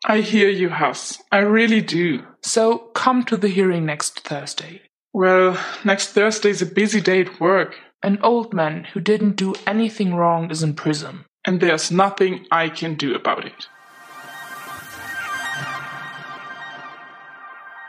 I 0.05 0.21
hear 0.21 0.49
you, 0.49 0.69
Huss. 0.69 1.19
I 1.31 1.39
really 1.39 1.81
do. 1.81 2.23
So 2.41 2.77
come 2.93 3.23
to 3.25 3.37
the 3.37 3.47
hearing 3.47 3.85
next 3.85 4.19
Thursday. 4.21 4.81
Well, 5.13 5.57
next 5.85 6.13
Thursday's 6.13 6.61
a 6.61 6.65
busy 6.65 7.01
day 7.01 7.21
at 7.21 7.39
work, 7.39 7.75
An 8.05 8.19
old 8.21 8.53
man 8.53 8.83
who 8.93 8.99
didn't 8.99 9.37
do 9.37 9.53
anything 9.65 10.13
wrong 10.15 10.51
is 10.51 10.61
in 10.63 10.73
prison. 10.75 11.25
and 11.45 11.59
there's 11.61 11.91
nothing 11.91 12.45
I 12.51 12.69
can 12.69 12.95
do 12.95 13.15
about 13.15 13.45
it. 13.45 13.69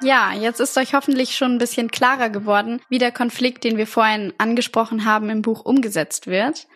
Ja, 0.02 0.32
jetzt 0.34 0.60
ist 0.60 0.76
euch 0.76 0.92
hoffentlich 0.94 1.36
schon 1.36 1.52
ein 1.52 1.58
bisschen 1.58 1.90
klarer 1.90 2.28
geworden, 2.30 2.80
wie 2.88 2.98
der 2.98 3.12
Konflikt, 3.12 3.64
den 3.64 3.76
wir 3.76 3.86
vorhin 3.86 4.32
angesprochen 4.38 5.04
haben, 5.04 5.30
im 5.30 5.40
Buch 5.42 5.64
umgesetzt 5.64 6.26
wird. 6.26 6.66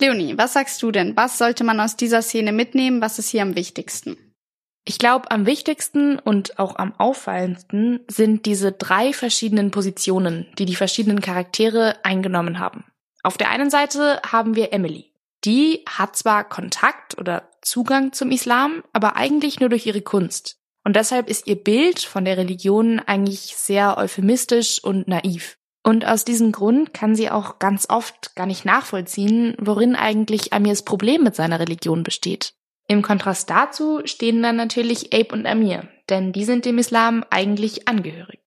Leonie, 0.00 0.36
was 0.38 0.52
sagst 0.52 0.82
du 0.82 0.90
denn? 0.92 1.16
Was 1.16 1.38
sollte 1.38 1.64
man 1.64 1.80
aus 1.80 1.96
dieser 1.96 2.22
Szene 2.22 2.52
mitnehmen? 2.52 3.00
Was 3.00 3.18
ist 3.18 3.30
hier 3.30 3.42
am 3.42 3.56
wichtigsten? 3.56 4.16
Ich 4.88 5.00
glaube, 5.00 5.32
am 5.32 5.46
wichtigsten 5.46 6.16
und 6.16 6.60
auch 6.60 6.76
am 6.76 6.94
auffallendsten 6.96 8.04
sind 8.06 8.46
diese 8.46 8.70
drei 8.70 9.12
verschiedenen 9.12 9.72
Positionen, 9.72 10.46
die 10.58 10.64
die 10.64 10.76
verschiedenen 10.76 11.20
Charaktere 11.20 11.96
eingenommen 12.04 12.60
haben. 12.60 12.84
Auf 13.24 13.36
der 13.36 13.50
einen 13.50 13.68
Seite 13.68 14.20
haben 14.24 14.54
wir 14.54 14.72
Emily. 14.72 15.12
Die 15.44 15.84
hat 15.88 16.14
zwar 16.14 16.48
Kontakt 16.48 17.18
oder 17.18 17.50
Zugang 17.62 18.12
zum 18.12 18.30
Islam, 18.30 18.84
aber 18.92 19.16
eigentlich 19.16 19.58
nur 19.58 19.68
durch 19.68 19.86
ihre 19.86 20.02
Kunst. 20.02 20.60
Und 20.84 20.94
deshalb 20.94 21.28
ist 21.28 21.48
ihr 21.48 21.56
Bild 21.56 21.98
von 21.98 22.24
der 22.24 22.36
Religion 22.36 23.00
eigentlich 23.00 23.56
sehr 23.56 23.98
euphemistisch 23.98 24.82
und 24.82 25.08
naiv. 25.08 25.58
Und 25.82 26.04
aus 26.06 26.24
diesem 26.24 26.52
Grund 26.52 26.94
kann 26.94 27.16
sie 27.16 27.28
auch 27.28 27.58
ganz 27.58 27.90
oft 27.90 28.36
gar 28.36 28.46
nicht 28.46 28.64
nachvollziehen, 28.64 29.56
worin 29.58 29.96
eigentlich 29.96 30.52
Amirs 30.52 30.84
Problem 30.84 31.24
mit 31.24 31.34
seiner 31.34 31.58
Religion 31.58 32.04
besteht. 32.04 32.55
Im 32.88 33.02
Kontrast 33.02 33.50
dazu 33.50 34.00
stehen 34.04 34.42
dann 34.42 34.56
natürlich 34.56 35.12
Abe 35.12 35.32
und 35.32 35.46
Amir, 35.46 35.88
denn 36.08 36.32
die 36.32 36.44
sind 36.44 36.64
dem 36.64 36.78
Islam 36.78 37.24
eigentlich 37.30 37.88
angehörig. 37.88 38.40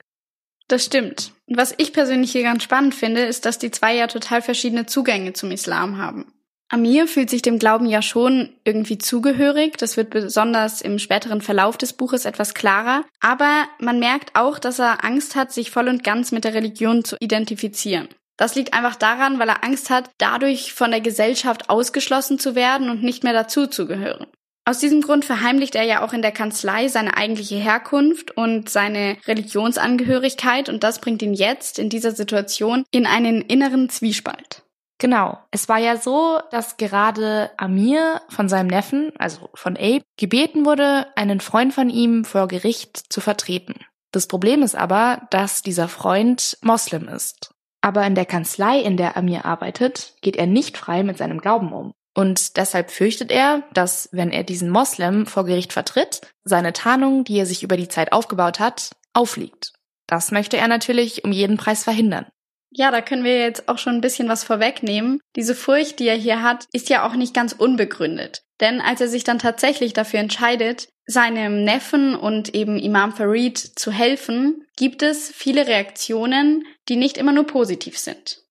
Das 0.68 0.86
stimmt. 0.86 1.34
Was 1.48 1.74
ich 1.78 1.94
persönlich 1.94 2.32
hier 2.32 2.44
ganz 2.44 2.64
spannend 2.64 2.94
finde, 2.94 3.22
ist, 3.22 3.46
dass 3.46 3.58
die 3.58 3.72
zwei 3.72 3.96
ja 3.96 4.08
total 4.08 4.42
verschiedene 4.42 4.86
Zugänge 4.86 5.34
zum 5.34 5.52
Islam 5.52 5.98
haben. 5.98 6.32
Amir 6.72 7.08
fühlt 7.08 7.32
sich 7.32 7.42
dem 7.42 7.58
Glauben 7.58 7.88
ja 7.88 8.04
schon 8.04 8.54
irgendwie 8.64 9.00
zugehörig. 9.00 9.78
Das 9.78 9.98
wird 9.98 10.12
besonders 10.12 10.82
im 10.82 11.00
späteren 11.00 11.42
Verlauf 11.42 11.78
des 11.78 11.94
Buches 11.94 12.26
etwas 12.26 12.54
klarer. 12.54 13.04
Aber 13.20 13.66
man 13.80 13.98
merkt 13.98 14.36
auch, 14.36 14.60
dass 14.60 14.78
er 14.78 15.04
Angst 15.04 15.36
hat, 15.36 15.52
sich 15.52 15.72
voll 15.72 15.88
und 15.88 16.04
ganz 16.04 16.32
mit 16.32 16.44
der 16.44 16.54
Religion 16.54 17.04
zu 17.04 17.18
identifizieren. 17.20 18.08
Das 18.40 18.56
liegt 18.56 18.74
einfach 18.74 18.96
daran, 18.96 19.38
weil 19.38 19.50
er 19.50 19.66
Angst 19.66 19.90
hat, 19.90 20.12
dadurch 20.18 20.74
von 20.74 20.92
der 20.92 21.02
Gesellschaft 21.02 21.70
ausgeschlossen 21.70 22.40
zu 22.40 22.56
werden 22.56 22.90
und 22.90 23.04
nicht 23.04 23.26
mehr 23.26 23.34
dazu 23.34 23.68
zu 23.68 23.86
gehören. 23.86 24.28
Aus 24.64 24.80
diesem 24.80 25.02
Grund 25.02 25.26
verheimlicht 25.26 25.76
er 25.76 25.84
ja 25.84 26.02
auch 26.02 26.14
in 26.14 26.22
der 26.22 26.32
Kanzlei 26.32 26.88
seine 26.88 27.18
eigentliche 27.18 27.58
Herkunft 27.58 28.32
und 28.38 28.70
seine 28.70 29.18
Religionsangehörigkeit 29.28 30.70
und 30.70 30.84
das 30.86 31.02
bringt 31.02 31.22
ihn 31.22 31.34
jetzt 31.34 31.80
in 31.80 31.90
dieser 31.90 32.12
Situation 32.12 32.86
in 32.92 33.06
einen 33.06 33.42
inneren 33.42 33.90
Zwiespalt. 33.90 34.64
Genau. 35.00 35.38
Es 35.52 35.68
war 35.68 35.80
ja 35.80 35.98
so, 35.98 36.40
dass 36.52 36.78
gerade 36.78 37.52
Amir 37.58 38.22
von 38.30 38.48
seinem 38.48 38.68
Neffen, 38.68 39.12
also 39.18 39.50
von 39.54 39.76
Abe, 39.76 40.04
gebeten 40.18 40.66
wurde, 40.66 41.08
einen 41.18 41.42
Freund 41.42 41.74
von 41.74 41.90
ihm 41.90 42.24
vor 42.24 42.48
Gericht 42.48 43.12
zu 43.12 43.20
vertreten. 43.20 43.76
Das 44.12 44.28
Problem 44.28 44.64
ist 44.64 44.76
aber, 44.76 45.28
dass 45.30 45.62
dieser 45.62 45.90
Freund 45.90 46.58
Moslem 46.62 47.10
ist. 47.10 47.52
Aber 47.82 48.06
in 48.06 48.16
der 48.16 48.26
Kanzlei, 48.26 48.80
in 48.80 48.98
der 48.98 49.16
Amir 49.16 49.46
arbeitet, 49.46 50.14
geht 50.22 50.36
er 50.36 50.48
nicht 50.48 50.78
frei 50.78 51.04
mit 51.04 51.18
seinem 51.18 51.40
Glauben 51.40 51.72
um. 51.72 51.94
Und 52.14 52.58
deshalb 52.58 52.92
fürchtet 52.92 53.32
er, 53.32 53.64
dass, 53.74 54.10
wenn 54.12 54.32
er 54.32 54.44
diesen 54.44 54.70
Moslem 54.70 55.26
vor 55.26 55.46
Gericht 55.46 55.72
vertritt, 55.72 56.22
seine 56.44 56.74
Tarnung, 56.74 57.24
die 57.24 57.38
er 57.38 57.46
sich 57.46 57.64
über 57.64 57.78
die 57.78 57.88
Zeit 57.88 58.12
aufgebaut 58.12 58.60
hat, 58.60 58.92
aufliegt. 59.14 59.74
Das 60.08 60.32
möchte 60.32 60.58
er 60.58 60.68
natürlich 60.68 61.24
um 61.24 61.32
jeden 61.32 61.58
Preis 61.58 61.84
verhindern. 61.84 62.26
Ja, 62.72 62.92
da 62.92 63.02
können 63.02 63.24
wir 63.24 63.40
jetzt 63.40 63.68
auch 63.68 63.78
schon 63.78 63.96
ein 63.96 64.02
bisschen 64.02 64.28
was 64.28 64.44
vorwegnehmen. 64.44 65.22
Diese 65.36 65.56
Furcht, 65.56 66.00
die 66.00 66.08
er 66.08 66.16
hier 66.16 66.44
hat, 66.44 66.66
ist 66.72 66.90
ja 66.90 67.08
auch 67.08 67.16
nicht 67.16 67.34
ganz 67.34 67.54
unbegründet. 67.54 68.44
Denn 68.60 68.82
als 68.82 69.02
er 69.02 69.08
sich 69.08 69.24
dann 69.24 69.40
tatsächlich 69.40 69.94
dafür 69.94 70.20
entscheidet, 70.20 70.90
seinem 71.10 71.64
Neffen 71.64 72.16
und 72.16 72.54
eben 72.54 72.78
Imam 72.78 73.12
Farid 73.12 73.58
zu 73.58 73.92
helfen, 73.92 74.66
gibt 74.78 75.02
es 75.02 75.32
viele 75.32 75.66
Reaktionen, 75.66 76.66
die 76.88 76.98
nicht 76.98 77.18
immer 77.18 77.32
nur 77.32 77.48
positiv 77.48 77.98
sind. 77.98 78.44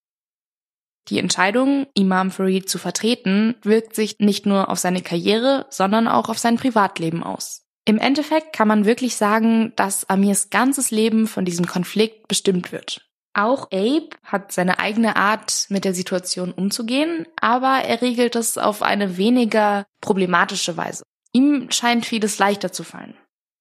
Die 1.09 1.21
Entscheidung, 1.21 1.87
Imam 1.95 2.31
Farid 2.31 2.69
zu 2.69 2.79
vertreten, 2.79 3.55
wirkt 3.63 3.95
sich 3.95 4.17
nicht 4.19 4.45
nur 4.45 4.69
auf 4.69 4.79
seine 4.79 5.03
Karriere, 5.03 5.67
sondern 5.71 6.09
auch 6.09 6.29
auf 6.29 6.39
sein 6.39 6.57
Privatleben 6.57 7.23
aus. 7.23 7.63
Im 7.87 7.97
Endeffekt 7.97 8.53
kann 8.53 8.69
man 8.69 8.85
wirklich 8.85 9.17
sagen, 9.17 9.73
dass 9.77 10.11
Amirs 10.11 10.51
ganzes 10.51 10.91
Leben 10.91 11.27
von 11.27 11.47
diesem 11.47 11.67
Konflikt 11.67 12.29
bestimmt 12.29 12.73
wird. 12.73 13.09
Auch 13.33 13.71
Abe 13.71 14.11
hat 14.25 14.53
seine 14.53 14.81
eigene 14.81 15.17
Art, 15.17 15.67
mit 15.69 15.85
der 15.85 15.95
Situation 15.95 16.51
umzugehen, 16.51 17.27
aber 17.41 17.83
er 17.85 18.03
regelt 18.03 18.37
es 18.37 18.59
auf 18.59 18.83
eine 18.83 19.17
weniger 19.17 19.87
problematische 20.01 20.77
Weise. 20.77 21.05
Ihm 21.33 21.71
scheint 21.71 22.07
vieles 22.07 22.39
leichter 22.39 22.73
zu 22.73 22.85
fallen. 22.85 23.17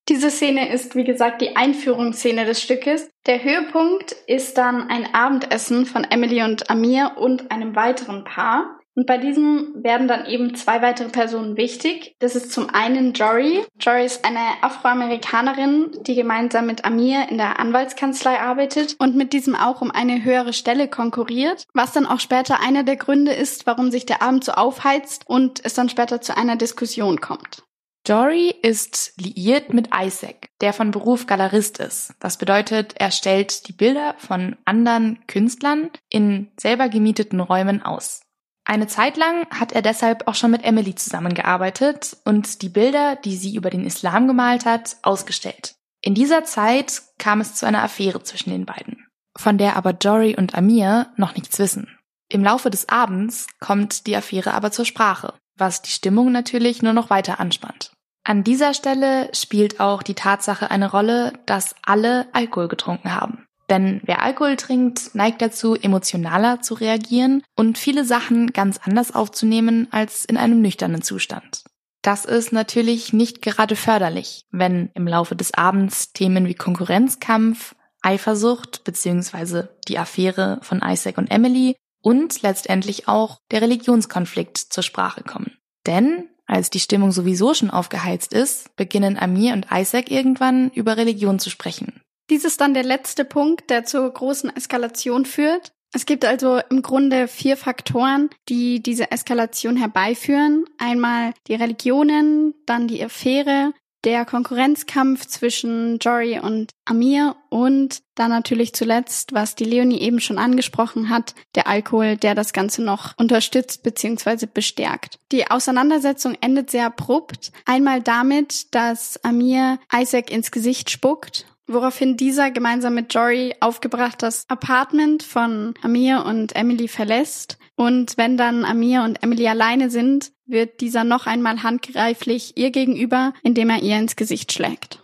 Diese 0.10 0.32
Szene 0.32 0.72
ist, 0.72 0.96
wie 0.96 1.04
gesagt, 1.04 1.42
die 1.42 1.58
Einführungsszene 1.58 2.46
des 2.46 2.62
Stückes. 2.62 3.10
Der 3.26 3.44
Höhepunkt 3.44 4.14
ist 4.26 4.58
dann 4.58 4.90
ein 4.90 5.14
Abendessen 5.14 5.86
von 5.86 6.06
Emily 6.06 6.44
und 6.44 6.70
Amir 6.70 7.18
und 7.18 7.52
einem 7.52 7.76
weiteren 7.76 8.24
Paar. 8.24 8.77
Und 8.98 9.06
bei 9.06 9.20
diesem 9.20 9.76
werden 9.76 10.08
dann 10.08 10.26
eben 10.26 10.56
zwei 10.56 10.82
weitere 10.82 11.10
Personen 11.10 11.56
wichtig. 11.56 12.16
Das 12.18 12.36
ist 12.36 12.52
zum 12.52 12.72
einen 12.72 13.14
Jory. 13.14 13.64
Jory 13.80 14.04
ist 14.04 14.26
eine 14.26 14.40
Afroamerikanerin, 14.64 15.92
die 16.02 16.16
gemeinsam 16.16 16.66
mit 16.66 16.84
Amir 16.84 17.30
in 17.30 17.38
der 17.38 17.60
Anwaltskanzlei 17.60 18.40
arbeitet 18.40 18.96
und 18.98 19.16
mit 19.16 19.34
diesem 19.34 19.56
auch 19.56 19.82
um 19.82 19.92
eine 19.92 20.24
höhere 20.24 20.52
Stelle 20.52 20.88
konkurriert, 20.88 21.68
was 21.76 21.92
dann 21.92 22.08
auch 22.08 22.20
später 22.20 22.60
einer 22.60 22.82
der 22.82 22.96
Gründe 22.96 23.34
ist, 23.34 23.68
warum 23.68 23.92
sich 23.92 24.08
der 24.08 24.24
Abend 24.24 24.44
so 24.44 24.54
aufheizt 24.54 25.26
und 25.28 25.64
es 25.64 25.76
dann 25.76 25.90
später 25.90 26.20
zu 26.20 26.36
einer 26.36 26.56
Diskussion 26.56 27.22
kommt. 27.22 27.62
Jory 28.08 28.56
ist 28.64 29.14
liiert 29.22 29.76
mit 29.76 29.90
Isaac, 29.94 30.50
der 30.60 30.74
von 30.74 30.90
Beruf 30.90 31.28
Galerist 31.28 31.78
ist. 31.80 32.16
Das 32.20 32.38
bedeutet, 32.38 32.96
er 32.98 33.12
stellt 33.12 33.68
die 33.68 33.74
Bilder 33.74 34.16
von 34.18 34.56
anderen 34.66 35.20
Künstlern 35.28 35.92
in 36.10 36.50
selber 36.60 36.90
gemieteten 36.90 37.42
Räumen 37.42 37.84
aus. 37.84 38.22
Eine 38.70 38.88
Zeit 38.88 39.16
lang 39.16 39.48
hat 39.50 39.72
er 39.72 39.82
deshalb 39.82 40.28
auch 40.28 40.36
schon 40.36 40.52
mit 40.52 40.66
Emily 40.66 40.94
zusammengearbeitet 40.94 42.18
und 42.26 42.62
die 42.62 42.68
Bilder, 42.68 43.16
die 43.16 43.38
sie 43.38 43.56
über 43.56 43.70
den 43.70 43.86
Islam 43.86 44.28
gemalt 44.28 44.66
hat, 44.66 44.98
ausgestellt. 45.04 45.76
In 46.02 46.16
dieser 46.16 46.44
Zeit 46.44 47.02
kam 47.18 47.40
es 47.40 47.56
zu 47.56 47.66
einer 47.66 47.82
Affäre 47.82 48.22
zwischen 48.24 48.50
den 48.50 48.66
beiden, 48.66 49.08
von 49.38 49.58
der 49.58 49.78
aber 49.78 49.92
Jory 49.92 50.36
und 50.36 50.54
Amir 50.54 51.08
noch 51.16 51.34
nichts 51.36 51.58
wissen. 51.60 51.98
Im 52.28 52.44
Laufe 52.44 52.70
des 52.70 52.90
Abends 52.90 53.48
kommt 53.62 54.06
die 54.06 54.18
Affäre 54.18 54.54
aber 54.54 54.70
zur 54.74 54.84
Sprache, 54.84 55.34
was 55.56 55.82
die 55.82 55.92
Stimmung 55.92 56.34
natürlich 56.34 56.82
nur 56.82 56.92
noch 56.92 57.10
weiter 57.10 57.40
anspannt. 57.40 57.94
An 58.26 58.44
dieser 58.44 58.74
Stelle 58.74 59.30
spielt 59.34 59.80
auch 59.80 60.04
die 60.04 60.14
Tatsache 60.14 60.70
eine 60.70 60.92
Rolle, 60.92 61.32
dass 61.46 61.74
alle 61.86 62.28
Alkohol 62.34 62.68
getrunken 62.68 63.16
haben. 63.16 63.47
Denn 63.70 64.02
wer 64.06 64.22
Alkohol 64.22 64.56
trinkt, 64.56 65.14
neigt 65.14 65.42
dazu, 65.42 65.76
emotionaler 65.76 66.62
zu 66.62 66.74
reagieren 66.74 67.44
und 67.56 67.78
viele 67.78 68.06
Sachen 68.06 68.54
ganz 68.54 68.80
anders 68.84 69.14
aufzunehmen 69.14 69.88
als 69.92 70.24
in 70.26 70.38
einem 70.38 70.62
nüchternen 70.62 71.02
Zustand. 71.02 71.64
Das 72.02 72.24
ist 72.24 72.54
natürlich 72.54 73.12
nicht 73.12 73.42
gerade 73.42 73.76
förderlich, 73.76 74.46
wenn 74.52 74.90
im 74.94 75.08
Laufe 75.08 75.36
des 75.36 75.54
Abends 75.54 76.14
Themen 76.14 76.48
wie 76.48 76.54
Konkurrenzkampf, 76.54 77.76
Eifersucht 78.02 78.86
bzw. 78.86 79.64
die 79.88 80.00
Affäre 80.00 80.60
von 80.62 80.82
Isaac 80.82 81.18
und 81.18 81.30
Emily 81.30 81.76
und 82.02 82.42
letztendlich 82.44 83.10
auch 83.10 83.42
der 83.52 83.62
Religionskonflikt 83.62 84.58
zur 84.58 84.84
Sprache 84.84 85.24
kommen. 85.24 85.58
Denn 85.86 86.30
als 86.46 86.70
die 86.70 86.80
Stimmung 86.80 87.12
sowieso 87.12 87.54
schon 87.54 87.70
aufgeheizt 87.70 88.32
ist, 88.32 88.74
beginnen 88.78 89.18
Amir 89.18 89.54
und 89.54 89.68
Isaac 89.70 90.10
irgendwann 90.10 90.70
über 90.70 90.96
Religion 90.96 91.40
zu 91.40 91.50
sprechen. 91.50 92.02
Dies 92.30 92.44
ist 92.44 92.62
dann 92.62 92.74
der 92.74 92.84
letzte 92.84 93.26
Punkt, 93.26 93.70
der 93.70 93.86
zur 93.86 94.10
großen 94.12 94.56
Eskalation 94.56 95.26
führt. 95.26 95.72
Es 95.94 96.06
gibt 96.06 96.26
also 96.26 96.60
im 96.70 96.82
Grunde 96.82 97.28
vier 97.28 97.56
Faktoren, 97.56 98.30
die 98.50 98.84
diese 98.84 99.12
Eskalation 99.12 99.78
herbeiführen. 99.78 100.66
Einmal 100.78 101.34
die 101.48 101.56
Religionen, 101.56 102.54
dann 102.66 102.88
die 102.88 103.04
Affäre, 103.04 103.74
der 104.04 104.26
Konkurrenzkampf 104.26 105.26
zwischen 105.26 105.98
Jory 106.00 106.40
und 106.40 106.72
Amir 106.86 107.36
und 107.50 108.02
dann 108.16 108.30
natürlich 108.30 108.74
zuletzt, 108.74 109.34
was 109.34 109.56
die 109.56 109.64
Leonie 109.64 110.00
eben 110.00 110.20
schon 110.20 110.38
angesprochen 110.38 111.10
hat, 111.10 111.34
der 111.56 111.68
Alkohol, 111.68 112.16
der 112.16 112.36
das 112.36 112.54
Ganze 112.54 112.84
noch 112.84 113.14
unterstützt 113.18 113.84
bzw. 113.84 114.46
bestärkt. 114.46 115.18
Die 115.32 115.50
Auseinandersetzung 115.50 116.38
endet 116.42 116.70
sehr 116.70 116.86
abrupt. 116.86 117.52
Einmal 117.66 118.02
damit, 118.02 118.74
dass 118.76 119.24
Amir 119.24 119.80
Isaac 119.94 120.32
ins 120.32 120.52
Gesicht 120.52 120.90
spuckt 120.90 121.46
woraufhin 121.68 122.18
dieser 122.18 122.52
gemeinsam 122.52 122.96
mit 122.96 123.14
Jory 123.14 123.56
aufgebracht 123.60 124.24
das 124.24 124.46
Apartment 124.48 125.24
von 125.24 125.74
Amir 125.82 126.26
und 126.26 126.56
Emily 126.56 126.88
verlässt. 126.88 127.58
Und 127.76 128.18
wenn 128.18 128.38
dann 128.38 128.66
Amir 128.66 129.04
und 129.04 129.22
Emily 129.24 129.48
alleine 129.48 129.90
sind, 129.90 130.32
wird 130.46 130.82
dieser 130.82 131.04
noch 131.04 131.28
einmal 131.28 131.64
handgreiflich 131.64 132.58
ihr 132.58 132.72
gegenüber, 132.72 133.34
indem 133.44 133.70
er 133.70 133.84
ihr 133.84 133.98
ins 133.98 134.16
Gesicht 134.16 134.52
schlägt. 134.52 135.04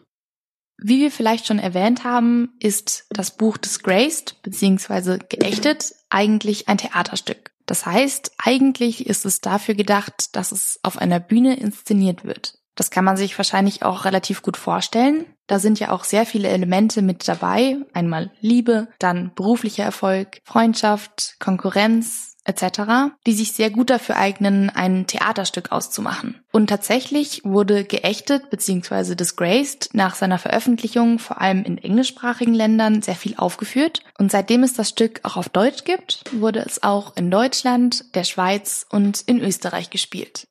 Wie 0.82 1.00
wir 1.00 1.12
vielleicht 1.12 1.48
schon 1.48 1.60
erwähnt 1.60 2.04
haben, 2.04 2.56
ist 2.60 3.06
das 3.10 3.38
Buch 3.38 3.58
Disgraced 3.58 4.42
bzw. 4.42 5.20
geächtet 5.30 5.94
eigentlich 6.10 6.68
ein 6.68 6.78
Theaterstück. 6.78 7.52
Das 7.66 7.86
heißt, 7.86 8.34
eigentlich 8.38 9.08
ist 9.08 9.26
es 9.26 9.40
dafür 9.40 9.76
gedacht, 9.76 10.36
dass 10.36 10.52
es 10.52 10.80
auf 10.84 10.98
einer 10.98 11.20
Bühne 11.20 11.56
inszeniert 11.56 12.26
wird. 12.26 12.58
Das 12.76 12.92
kann 12.92 13.06
man 13.06 13.18
sich 13.18 13.38
wahrscheinlich 13.38 13.84
auch 13.84 14.04
relativ 14.04 14.42
gut 14.42 14.58
vorstellen. 14.58 15.26
Da 15.48 15.60
sind 15.60 15.80
ja 15.80 15.92
auch 15.92 16.04
sehr 16.04 16.26
viele 16.26 16.50
Elemente 16.50 17.02
mit 17.02 17.28
dabei. 17.28 17.78
Einmal 17.94 18.32
Liebe, 18.40 18.88
dann 19.00 19.32
beruflicher 19.36 19.84
Erfolg, 19.84 20.40
Freundschaft, 20.46 21.36
Konkurrenz 21.40 22.34
etc., 22.46 23.14
die 23.26 23.34
sich 23.34 23.54
sehr 23.54 23.70
gut 23.70 23.90
dafür 23.90 24.18
eignen, 24.18 24.70
ein 24.70 25.08
Theaterstück 25.08 25.72
auszumachen. 25.72 26.42
Und 26.52 26.68
tatsächlich 26.68 27.42
wurde 27.44 27.84
geächtet 27.84 28.50
bzw. 28.50 29.16
disgraced 29.16 29.90
nach 29.94 30.16
seiner 30.16 30.40
Veröffentlichung 30.40 31.20
vor 31.20 31.42
allem 31.42 31.64
in 31.64 31.78
englischsprachigen 31.78 32.54
Ländern 32.54 33.02
sehr 33.02 33.16
viel 33.16 33.36
aufgeführt. 33.38 34.02
Und 34.18 34.32
seitdem 34.32 34.64
es 34.64 34.74
das 34.74 34.90
Stück 34.90 35.22
auch 35.24 35.38
auf 35.38 35.50
Deutsch 35.50 35.84
gibt, 35.84 36.24
wurde 36.34 36.60
es 36.60 36.84
auch 36.84 37.16
in 37.16 37.32
Deutschland, 37.32 38.14
der 38.16 38.24
Schweiz 38.24 38.86
und 38.90 39.22
in 39.22 39.40
Österreich 39.40 39.90
gespielt. 39.90 40.48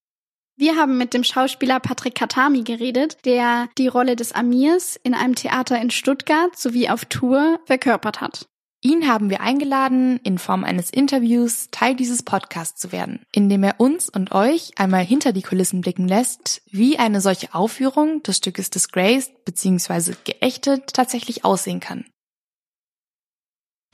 Wir 0.56 0.76
haben 0.76 0.98
mit 0.98 1.14
dem 1.14 1.24
Schauspieler 1.24 1.80
Patrick 1.80 2.14
Katami 2.14 2.62
geredet, 2.62 3.16
der 3.24 3.68
die 3.78 3.88
Rolle 3.88 4.16
des 4.16 4.32
Amirs 4.32 4.96
in 5.02 5.14
einem 5.14 5.34
Theater 5.34 5.80
in 5.80 5.90
Stuttgart 5.90 6.56
sowie 6.56 6.88
auf 6.88 7.04
Tour 7.06 7.58
verkörpert 7.64 8.20
hat. 8.20 8.46
Ihn 8.84 9.06
haben 9.06 9.30
wir 9.30 9.40
eingeladen, 9.40 10.18
in 10.24 10.38
Form 10.38 10.64
eines 10.64 10.90
Interviews 10.90 11.68
Teil 11.70 11.94
dieses 11.94 12.24
Podcasts 12.24 12.80
zu 12.80 12.90
werden, 12.90 13.20
indem 13.32 13.62
er 13.62 13.78
uns 13.78 14.08
und 14.08 14.32
euch 14.32 14.72
einmal 14.76 15.04
hinter 15.04 15.32
die 15.32 15.42
Kulissen 15.42 15.80
blicken 15.80 16.08
lässt, 16.08 16.62
wie 16.68 16.98
eine 16.98 17.20
solche 17.20 17.54
Aufführung 17.54 18.24
des 18.24 18.38
Stückes 18.38 18.70
Disgraced 18.70 19.44
bzw. 19.44 20.14
geächtet 20.24 20.94
tatsächlich 20.94 21.44
aussehen 21.44 21.78
kann. 21.78 22.06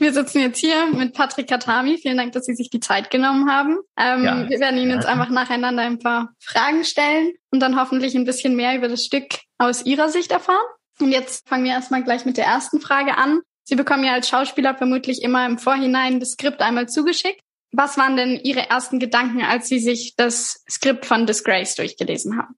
Wir 0.01 0.13
sitzen 0.13 0.41
jetzt 0.41 0.59
hier 0.61 0.87
mit 0.87 1.13
Patrick 1.13 1.49
Katami. 1.49 1.99
Vielen 1.99 2.17
Dank, 2.17 2.33
dass 2.33 2.45
Sie 2.45 2.55
sich 2.55 2.71
die 2.71 2.79
Zeit 2.79 3.11
genommen 3.11 3.51
haben. 3.51 3.79
Ähm, 3.99 4.25
ja, 4.25 4.49
wir 4.49 4.61
werden 4.61 4.79
Ihnen 4.79 4.93
jetzt 4.93 5.07
einfach 5.07 5.29
nacheinander 5.29 5.83
ein 5.83 5.99
paar 5.99 6.31
Fragen 6.39 6.85
stellen 6.85 7.33
und 7.51 7.61
dann 7.61 7.79
hoffentlich 7.79 8.15
ein 8.15 8.25
bisschen 8.25 8.55
mehr 8.55 8.77
über 8.77 8.87
das 8.87 9.05
Stück 9.05 9.27
aus 9.59 9.85
Ihrer 9.85 10.09
Sicht 10.09 10.31
erfahren. 10.31 10.65
Und 11.01 11.11
jetzt 11.11 11.49
fangen 11.49 11.65
wir 11.65 11.73
erstmal 11.73 12.05
gleich 12.05 12.25
mit 12.25 12.37
der 12.37 12.47
ersten 12.47 12.81
Frage 12.81 13.17
an. 13.17 13.41
Sie 13.65 13.75
bekommen 13.75 14.05
ja 14.05 14.13
als 14.13 14.29
Schauspieler 14.29 14.77
vermutlich 14.77 15.21
immer 15.23 15.45
im 15.47 15.59
Vorhinein 15.59 16.21
das 16.21 16.33
Skript 16.33 16.61
einmal 16.61 16.89
zugeschickt. 16.89 17.41
Was 17.73 17.99
waren 17.99 18.17
denn 18.17 18.41
Ihre 18.43 18.71
ersten 18.71 19.01
Gedanken, 19.01 19.43
als 19.43 19.69
Sie 19.69 19.81
sich 19.81 20.15
das 20.17 20.65
Skript 20.71 21.07
von 21.07 21.27
Disgrace 21.27 21.75
durchgelesen 21.75 22.39
haben? 22.39 22.55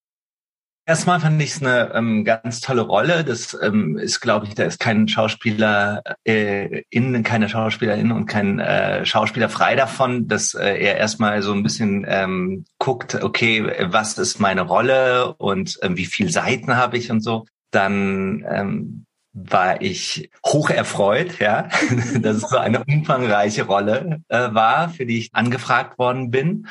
Erstmal 0.91 1.21
fand 1.21 1.41
ich 1.41 1.51
es 1.51 1.63
eine 1.63 1.95
ähm, 1.95 2.25
ganz 2.25 2.61
tolle 2.61 2.81
Rolle. 2.81 3.23
Das 3.23 3.57
ähm, 3.63 3.97
ist, 3.97 4.19
glaube 4.19 4.47
ich, 4.47 4.57
da 4.57 4.65
ist 4.65 4.81
kein 4.81 5.07
Schauspieler 5.07 6.03
äh, 6.25 6.83
in, 6.91 7.23
keine 7.23 7.49
Schauspielerin 7.49 8.11
und 8.11 8.27
kein 8.27 8.59
äh, 8.59 9.07
Schauspieler 9.07 9.49
frei 9.49 9.77
davon, 9.77 10.27
dass 10.27 10.55
äh, 10.55 10.83
er 10.83 10.97
erstmal 10.97 11.43
so 11.43 11.53
ein 11.53 11.63
bisschen 11.63 12.05
ähm, 12.09 12.65
guckt, 12.81 13.15
okay, 13.23 13.73
was 13.85 14.19
ist 14.19 14.41
meine 14.41 14.63
Rolle 14.63 15.33
und 15.35 15.79
ähm, 15.83 15.97
wie 15.97 16.07
viel 16.07 16.29
Seiten 16.29 16.77
habe 16.77 16.99
ich 16.99 17.09
und 17.13 17.21
so. 17.21 17.47
Dann 17.71 18.45
ähm, 18.51 19.07
war 19.33 19.83
ich 19.83 20.29
hoch 20.45 20.71
erfreut, 20.71 21.39
ja, 21.39 21.69
dass 22.21 22.39
es 22.39 22.51
so 22.51 22.59
eine 22.59 22.83
umfangreiche 22.83 23.63
Rolle 23.63 24.23
äh, 24.27 24.53
war, 24.53 24.89
für 24.89 25.07
die 25.07 25.19
ich 25.19 25.31
angefragt 25.35 26.01
worden 26.01 26.33
bin. 26.33 26.67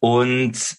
Und 0.00 0.76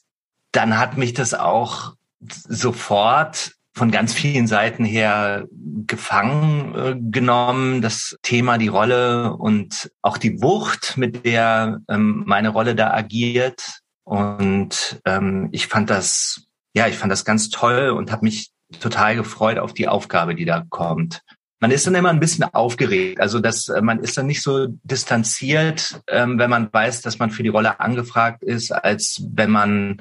dann 0.51 0.77
hat 0.77 0.97
mich 0.97 1.15
das 1.15 1.33
auch 1.33 1.95
sofort 2.33 3.53
von 3.73 3.91
ganz 3.91 4.13
vielen 4.13 4.47
Seiten 4.47 4.85
her 4.85 5.45
gefangen 5.85 6.75
äh, 6.75 6.95
genommen, 6.97 7.81
das 7.81 8.17
Thema, 8.21 8.57
die 8.57 8.69
Rolle 8.69 9.33
und 9.33 9.91
auch 10.01 10.17
die 10.17 10.41
Wucht, 10.41 10.95
mit 10.97 11.25
der 11.25 11.81
ähm, 11.89 12.23
meine 12.25 12.49
Rolle 12.49 12.75
da 12.75 12.91
agiert. 12.91 13.81
Und 14.05 15.01
ähm, 15.05 15.49
ich 15.51 15.67
fand 15.67 15.89
das, 15.89 16.45
ja, 16.73 16.87
ich 16.87 16.95
fand 16.95 17.11
das 17.11 17.25
ganz 17.25 17.49
toll 17.49 17.89
und 17.89 18.11
habe 18.11 18.25
mich 18.25 18.51
total 18.79 19.15
gefreut 19.15 19.59
auf 19.59 19.73
die 19.73 19.87
Aufgabe, 19.87 20.35
die 20.35 20.45
da 20.45 20.63
kommt 20.69 21.21
man 21.65 21.71
ist 21.71 21.87
dann 21.87 21.95
immer 21.95 22.11
ein 22.11 22.19
bisschen 22.19 22.43
aufgeregt. 22.43 23.19
Also 23.19 23.39
dass 23.39 23.69
äh, 23.69 23.81
man 23.81 23.99
ist 23.99 24.15
dann 24.19 24.27
nicht 24.27 24.43
so 24.43 24.67
distanziert, 24.83 25.99
ähm, 26.07 26.37
wenn 26.37 26.51
man 26.51 26.71
weiß, 26.71 27.01
dass 27.01 27.17
man 27.17 27.31
für 27.31 27.41
die 27.41 27.49
Rolle 27.49 27.79
angefragt 27.79 28.43
ist, 28.43 28.71
als 28.71 29.23
wenn 29.33 29.49
man, 29.49 29.99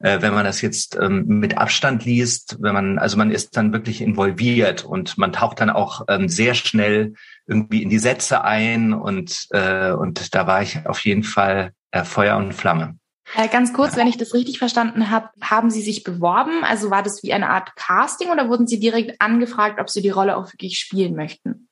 äh, 0.00 0.20
wenn 0.20 0.34
man 0.34 0.44
das 0.44 0.60
jetzt 0.60 0.98
ähm, 1.00 1.24
mit 1.26 1.56
Abstand 1.56 2.04
liest. 2.04 2.58
Wenn 2.60 2.74
man, 2.74 2.98
also 2.98 3.16
man 3.16 3.30
ist 3.30 3.56
dann 3.56 3.72
wirklich 3.72 4.02
involviert 4.02 4.84
und 4.84 5.16
man 5.16 5.32
taucht 5.32 5.60
dann 5.60 5.70
auch 5.70 6.02
ähm, 6.08 6.28
sehr 6.28 6.52
schnell 6.52 7.14
irgendwie 7.46 7.82
in 7.82 7.88
die 7.88 7.98
Sätze 7.98 8.44
ein 8.44 8.92
und 8.92 9.46
äh, 9.52 9.92
und 9.92 10.34
da 10.34 10.46
war 10.46 10.60
ich 10.60 10.86
auf 10.86 11.00
jeden 11.06 11.22
Fall 11.22 11.72
äh, 11.90 12.04
Feuer 12.04 12.36
und 12.36 12.52
Flamme. 12.52 12.98
Äh, 13.34 13.48
ganz 13.48 13.72
kurz, 13.72 13.96
wenn 13.96 14.06
ich 14.06 14.16
das 14.16 14.34
richtig 14.34 14.58
verstanden 14.58 15.10
habe, 15.10 15.28
haben 15.40 15.70
Sie 15.70 15.82
sich 15.82 16.02
beworben? 16.02 16.64
Also 16.64 16.90
war 16.90 17.02
das 17.02 17.22
wie 17.22 17.32
eine 17.32 17.50
Art 17.50 17.76
Casting 17.76 18.30
oder 18.30 18.48
wurden 18.48 18.66
Sie 18.66 18.80
direkt 18.80 19.20
angefragt, 19.20 19.80
ob 19.80 19.90
Sie 19.90 20.02
die 20.02 20.10
Rolle 20.10 20.36
auch 20.36 20.52
wirklich 20.52 20.78
spielen 20.78 21.14
möchten? 21.14 21.68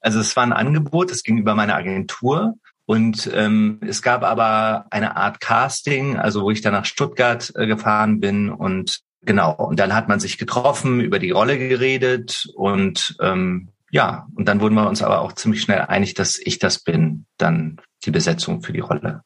Also 0.00 0.20
es 0.20 0.36
war 0.36 0.42
ein 0.42 0.52
Angebot, 0.52 1.10
es 1.10 1.22
ging 1.22 1.38
über 1.38 1.54
meine 1.54 1.74
Agentur 1.74 2.54
und 2.86 3.30
ähm, 3.32 3.78
es 3.86 4.02
gab 4.02 4.24
aber 4.24 4.86
eine 4.90 5.16
Art 5.16 5.40
Casting, 5.40 6.16
also 6.18 6.42
wo 6.42 6.50
ich 6.50 6.60
dann 6.60 6.72
nach 6.72 6.84
Stuttgart 6.84 7.52
äh, 7.54 7.66
gefahren 7.66 8.20
bin 8.20 8.50
und 8.50 9.00
genau, 9.22 9.54
und 9.54 9.78
dann 9.78 9.94
hat 9.94 10.08
man 10.08 10.20
sich 10.20 10.38
getroffen, 10.38 11.00
über 11.00 11.20
die 11.20 11.30
Rolle 11.30 11.56
geredet 11.56 12.48
und 12.54 13.16
ähm, 13.20 13.68
ja, 13.90 14.26
und 14.34 14.48
dann 14.48 14.60
wurden 14.60 14.74
wir 14.74 14.88
uns 14.88 15.02
aber 15.02 15.20
auch 15.20 15.32
ziemlich 15.32 15.62
schnell 15.62 15.82
einig, 15.82 16.14
dass 16.14 16.38
ich 16.38 16.58
das 16.58 16.80
bin, 16.80 17.26
dann 17.36 17.80
die 18.04 18.10
Besetzung 18.10 18.62
für 18.62 18.72
die 18.72 18.80
Rolle. 18.80 19.22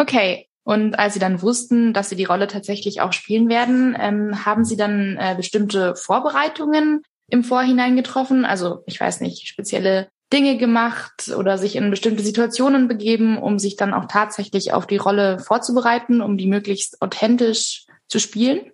Okay, 0.00 0.48
und 0.64 0.98
als 0.98 1.12
Sie 1.12 1.20
dann 1.20 1.42
wussten, 1.42 1.92
dass 1.92 2.08
Sie 2.08 2.16
die 2.16 2.24
Rolle 2.24 2.46
tatsächlich 2.46 3.02
auch 3.02 3.12
spielen 3.12 3.50
werden, 3.50 3.94
ähm, 4.00 4.46
haben 4.46 4.64
Sie 4.64 4.78
dann 4.78 5.18
äh, 5.18 5.34
bestimmte 5.36 5.94
Vorbereitungen 5.94 7.02
im 7.28 7.44
Vorhinein 7.44 7.96
getroffen? 7.96 8.46
Also 8.46 8.82
ich 8.86 8.98
weiß 8.98 9.20
nicht, 9.20 9.46
spezielle 9.46 10.08
Dinge 10.32 10.56
gemacht 10.56 11.30
oder 11.36 11.58
sich 11.58 11.76
in 11.76 11.90
bestimmte 11.90 12.22
Situationen 12.22 12.88
begeben, 12.88 13.36
um 13.36 13.58
sich 13.58 13.76
dann 13.76 13.92
auch 13.92 14.06
tatsächlich 14.06 14.72
auf 14.72 14.86
die 14.86 14.96
Rolle 14.96 15.38
vorzubereiten, 15.38 16.22
um 16.22 16.38
die 16.38 16.46
möglichst 16.46 17.02
authentisch 17.02 17.84
zu 18.08 18.18
spielen? 18.18 18.72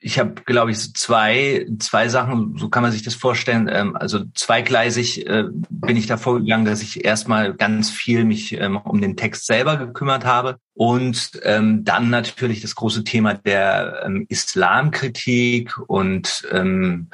Ich 0.00 0.18
habe, 0.18 0.42
glaube 0.46 0.70
ich, 0.70 0.94
zwei, 0.94 1.66
zwei 1.80 2.08
Sachen, 2.08 2.56
so 2.56 2.68
kann 2.68 2.84
man 2.84 2.92
sich 2.92 3.02
das 3.02 3.14
vorstellen. 3.14 3.68
Ähm, 3.70 3.96
also 3.96 4.24
zweigleisig 4.34 5.26
äh, 5.26 5.44
bin 5.70 5.96
ich 5.96 6.06
da 6.06 6.16
vorgegangen, 6.16 6.66
dass 6.66 6.82
ich 6.82 7.04
erstmal 7.04 7.54
ganz 7.54 7.90
viel 7.90 8.24
mich 8.24 8.52
ähm, 8.52 8.76
um 8.76 9.00
den 9.00 9.16
Text 9.16 9.46
selber 9.46 9.76
gekümmert 9.76 10.24
habe 10.24 10.58
und 10.74 11.40
ähm, 11.42 11.84
dann 11.84 12.10
natürlich 12.10 12.60
das 12.60 12.76
große 12.76 13.02
Thema 13.02 13.34
der 13.34 14.02
ähm, 14.06 14.26
Islamkritik 14.28 15.76
und 15.88 16.46
ähm, 16.52 17.08